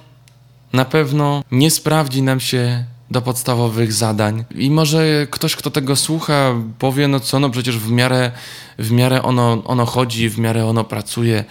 na 0.73 0.85
pewno 0.85 1.45
nie 1.51 1.71
sprawdzi 1.71 2.23
nam 2.23 2.41
się 2.41 2.85
do 3.11 3.23
podstawowych 3.23 3.93
zadań. 3.93 4.45
I 4.55 4.71
może 4.71 5.27
ktoś, 5.31 5.57
kto 5.57 5.71
tego 5.71 5.97
słucha, 5.97 6.55
powie, 6.79 7.09
no 7.09 7.21
co, 7.21 7.41
no 7.41 7.51
przecież 7.51 7.79
w 7.79 7.91
miarę, 7.91 8.31
w 8.79 8.91
miarę 8.91 9.23
ono, 9.23 9.63
ono 9.65 9.87
chodzi, 9.87 10.29
w 10.29 10.39
miarę 10.39 10.67
ono 10.67 10.85
pracuje. 10.85 11.45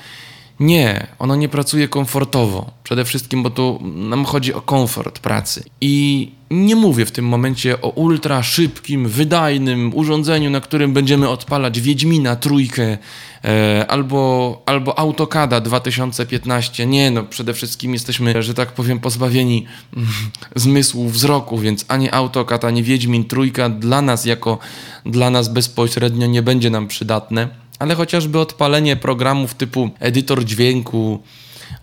Nie, 0.60 1.08
ono 1.20 1.36
nie 1.36 1.50
pracuje 1.50 1.88
komfortowo. 1.88 2.72
Przede 2.84 3.06
wszystkim, 3.06 3.44
bo 3.44 3.50
tu 3.50 3.80
nam 3.84 4.26
chodzi 4.26 4.54
o 4.54 4.62
komfort 4.62 5.20
pracy. 5.20 5.64
I 5.82 6.32
nie 6.52 6.76
mówię 6.76 7.06
w 7.06 7.12
tym 7.12 7.26
momencie 7.26 7.82
o 7.82 7.90
ultra 7.90 8.44
szybkim, 8.44 9.10
wydajnym 9.10 9.92
urządzeniu, 9.96 10.50
na 10.50 10.62
którym 10.62 10.94
będziemy 10.94 11.30
odpalać 11.30 11.82
Wiedźmina 11.82 12.36
trójkę 12.36 12.98
e, 13.46 13.86
albo, 13.88 14.62
albo 14.66 15.00
AutoCADa 15.00 15.62
2015. 15.62 16.86
Nie, 16.86 17.12
no 17.12 17.24
przede 17.24 17.54
wszystkim 17.54 17.94
jesteśmy, 17.94 18.44
że 18.44 18.54
tak 18.54 18.72
powiem, 18.72 19.00
pozbawieni 19.00 19.66
zmysłu 20.56 21.10
wzroku, 21.10 21.58
więc 21.58 21.86
ani 21.88 22.12
AutoCAD, 22.12 22.66
ani 22.66 22.84
Wiedźmin 22.84 23.26
trójka 23.26 23.70
dla 23.70 24.02
nas 24.02 24.26
jako 24.26 24.58
dla 25.06 25.30
nas 25.30 25.50
bezpośrednio 25.50 26.28
nie 26.28 26.42
będzie 26.42 26.70
nam 26.70 26.88
przydatne 26.88 27.67
ale 27.80 27.96
chociażby 27.96 28.40
odpalenie 28.40 28.96
programów 28.96 29.54
typu 29.54 29.90
edytor 30.00 30.46
dźwięku 30.46 31.20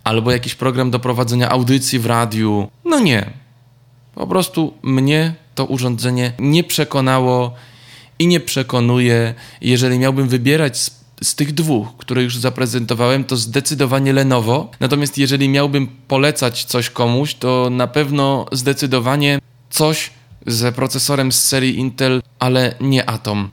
albo 0.05 0.31
jakiś 0.31 0.55
program 0.55 0.91
do 0.91 0.99
prowadzenia 1.01 1.49
audycji 1.49 1.99
w 1.99 2.07
radiu. 2.07 2.69
No 2.85 3.01
nie. 3.01 3.31
Po 4.15 4.27
prostu 4.27 4.75
mnie 4.83 5.35
to 5.55 5.65
urządzenie 5.65 6.33
nie 6.39 6.65
przekonało 6.65 7.55
i 8.19 8.27
nie 8.27 8.41
przekonuje. 8.41 9.35
Jeżeli 9.61 9.99
miałbym 9.99 10.29
wybierać 10.29 10.79
z, 10.79 10.91
z 11.23 11.35
tych 11.35 11.55
dwóch, 11.55 11.89
które 11.97 12.23
już 12.23 12.37
zaprezentowałem, 12.37 13.25
to 13.25 13.37
zdecydowanie 13.37 14.13
Lenovo. 14.13 14.71
Natomiast 14.81 15.19
jeżeli 15.19 15.49
miałbym 15.49 15.87
polecać 16.09 16.65
coś 16.65 16.91
komuś, 16.91 17.35
to 17.35 17.69
na 17.71 17.87
pewno 17.87 18.47
zdecydowanie 18.53 19.39
coś 19.71 20.11
z 20.47 20.75
procesorem 20.75 21.33
z 21.33 21.43
serii 21.43 21.79
Intel, 21.79 22.23
ale 22.39 22.75
nie 22.81 23.11
Atom. 23.11 23.51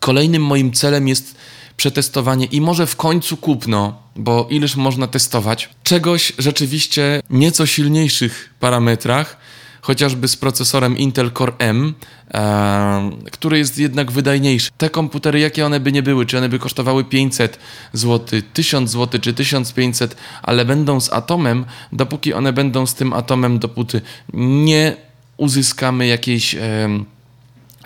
Kolejnym 0.00 0.42
moim 0.42 0.72
celem 0.72 1.08
jest 1.08 1.36
przetestowanie 1.84 2.46
i 2.46 2.60
może 2.60 2.86
w 2.86 2.96
końcu 2.96 3.36
kupno, 3.36 4.02
bo 4.16 4.46
ileż 4.50 4.76
można 4.76 5.06
testować, 5.06 5.68
czegoś 5.82 6.32
rzeczywiście 6.38 7.22
nieco 7.30 7.66
silniejszych 7.66 8.54
parametrach, 8.60 9.36
chociażby 9.80 10.28
z 10.28 10.36
procesorem 10.36 10.98
Intel 10.98 11.30
Core 11.32 11.52
M, 11.58 11.94
e, 12.34 13.10
który 13.32 13.58
jest 13.58 13.78
jednak 13.78 14.12
wydajniejszy. 14.12 14.70
Te 14.78 14.90
komputery, 14.90 15.40
jakie 15.40 15.66
one 15.66 15.80
by 15.80 15.92
nie 15.92 16.02
były, 16.02 16.26
czy 16.26 16.38
one 16.38 16.48
by 16.48 16.58
kosztowały 16.58 17.04
500 17.04 17.58
zł, 17.92 18.40
1000 18.52 18.90
zł 18.90 19.20
czy 19.20 19.34
1500, 19.34 20.16
ale 20.42 20.64
będą 20.64 21.00
z 21.00 21.12
atomem, 21.12 21.64
dopóki 21.92 22.34
one 22.34 22.52
będą 22.52 22.86
z 22.86 22.94
tym 22.94 23.12
atomem, 23.12 23.58
dopóty 23.58 24.00
nie 24.32 24.96
uzyskamy 25.36 26.06
jakiejś. 26.06 26.54
E, 26.54 26.88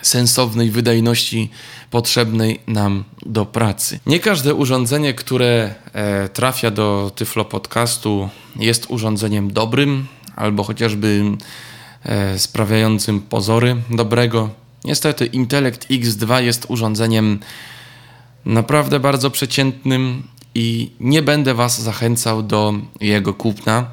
sensownej 0.01 0.71
wydajności 0.71 1.49
potrzebnej 1.91 2.59
nam 2.67 3.03
do 3.25 3.45
pracy. 3.45 3.99
Nie 4.05 4.19
każde 4.19 4.53
urządzenie, 4.53 5.13
które 5.13 5.75
e, 5.93 6.29
trafia 6.29 6.71
do 6.71 7.11
Tyflo 7.15 7.45
Podcastu 7.45 8.29
jest 8.55 8.85
urządzeniem 8.89 9.53
dobrym 9.53 10.07
albo 10.35 10.63
chociażby 10.63 11.23
e, 12.03 12.39
sprawiającym 12.39 13.21
pozory 13.21 13.75
dobrego. 13.89 14.49
Niestety 14.85 15.25
Intellect 15.25 15.87
X2 15.89 16.43
jest 16.43 16.65
urządzeniem 16.67 17.39
naprawdę 18.45 18.99
bardzo 18.99 19.29
przeciętnym 19.29 20.23
i 20.55 20.91
nie 20.99 21.21
będę 21.21 21.53
Was 21.53 21.81
zachęcał 21.81 22.43
do 22.43 22.73
jego 23.01 23.33
kupna, 23.33 23.87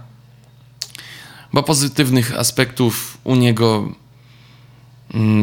bo 1.53 1.63
pozytywnych 1.63 2.39
aspektów 2.39 3.19
u 3.25 3.35
niego 3.35 3.89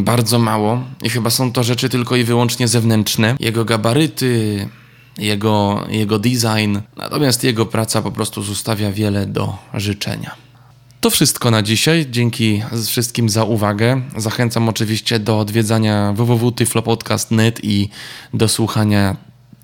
bardzo 0.01 0.39
mało 0.39 0.83
i 1.03 1.09
chyba 1.09 1.29
są 1.29 1.51
to 1.51 1.63
rzeczy 1.63 1.89
tylko 1.89 2.15
i 2.15 2.23
wyłącznie 2.23 2.67
zewnętrzne. 2.67 3.35
Jego 3.39 3.65
gabaryty, 3.65 4.69
jego, 5.17 5.85
jego 5.89 6.19
design, 6.19 6.77
natomiast 6.97 7.43
jego 7.43 7.65
praca 7.65 8.01
po 8.01 8.11
prostu 8.11 8.43
zostawia 8.43 8.91
wiele 8.91 9.25
do 9.25 9.57
życzenia. 9.73 10.35
To 11.01 11.09
wszystko 11.09 11.51
na 11.51 11.61
dzisiaj. 11.61 12.05
Dzięki 12.09 12.63
wszystkim 12.85 13.29
za 13.29 13.43
uwagę. 13.43 14.01
Zachęcam 14.17 14.69
oczywiście 14.69 15.19
do 15.19 15.39
odwiedzania 15.39 16.13
www.tyflopodcast.net 16.13 17.63
i 17.63 17.89
do 18.33 18.47
słuchania 18.47 19.15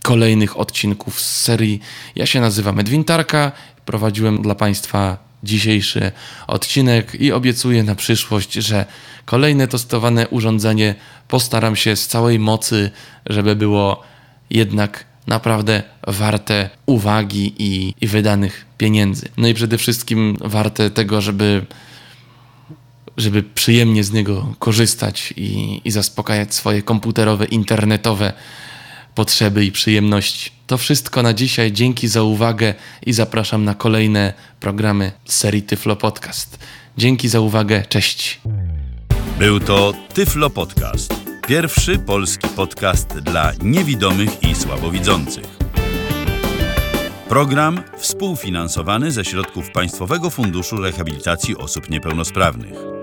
kolejnych 0.01 0.59
odcinków 0.59 1.21
z 1.21 1.41
serii. 1.41 1.79
Ja 2.15 2.25
się 2.25 2.41
nazywam 2.41 2.79
Edwin 2.79 3.03
Tarka. 3.03 3.51
Prowadziłem 3.85 4.41
dla 4.41 4.55
Państwa 4.55 5.28
dzisiejszy 5.43 6.11
odcinek 6.47 7.15
i 7.15 7.31
obiecuję 7.31 7.83
na 7.83 7.95
przyszłość, 7.95 8.53
że 8.53 8.85
kolejne 9.25 9.67
testowane 9.67 10.27
urządzenie 10.27 10.95
postaram 11.27 11.75
się 11.75 11.95
z 11.95 12.07
całej 12.07 12.39
mocy, 12.39 12.91
żeby 13.25 13.55
było 13.55 14.03
jednak 14.49 15.05
naprawdę 15.27 15.83
warte 16.07 16.69
uwagi 16.85 17.53
i, 17.57 17.93
i 18.01 18.07
wydanych 18.07 18.65
pieniędzy. 18.77 19.29
No 19.37 19.47
i 19.47 19.53
przede 19.53 19.77
wszystkim 19.77 20.37
warte 20.41 20.89
tego, 20.89 21.21
żeby, 21.21 21.65
żeby 23.17 23.43
przyjemnie 23.43 24.03
z 24.03 24.11
niego 24.11 24.55
korzystać 24.59 25.33
i, 25.37 25.81
i 25.85 25.91
zaspokajać 25.91 26.53
swoje 26.53 26.81
komputerowe, 26.81 27.45
internetowe 27.45 28.33
potrzeby 29.15 29.65
i 29.65 29.71
przyjemności. 29.71 30.51
To 30.67 30.77
wszystko 30.77 31.23
na 31.23 31.33
dzisiaj. 31.33 31.71
Dzięki 31.71 32.07
za 32.07 32.23
uwagę 32.23 32.73
i 33.05 33.13
zapraszam 33.13 33.63
na 33.63 33.75
kolejne 33.75 34.33
programy 34.59 35.11
serii 35.25 35.61
Tyflo 35.61 35.95
Podcast. 35.95 36.59
Dzięki 36.97 37.29
za 37.29 37.39
uwagę. 37.39 37.83
Cześć. 37.89 38.41
Był 39.39 39.59
to 39.59 39.93
Tyflo 40.13 40.49
Podcast. 40.49 41.13
Pierwszy 41.47 41.99
polski 41.99 42.47
podcast 42.47 43.07
dla 43.07 43.51
niewidomych 43.63 44.43
i 44.43 44.55
słabowidzących. 44.55 45.45
Program 47.29 47.83
współfinansowany 47.97 49.11
ze 49.11 49.25
środków 49.25 49.71
Państwowego 49.71 50.29
Funduszu 50.29 50.77
Rehabilitacji 50.77 51.57
Osób 51.57 51.89
Niepełnosprawnych. 51.89 52.98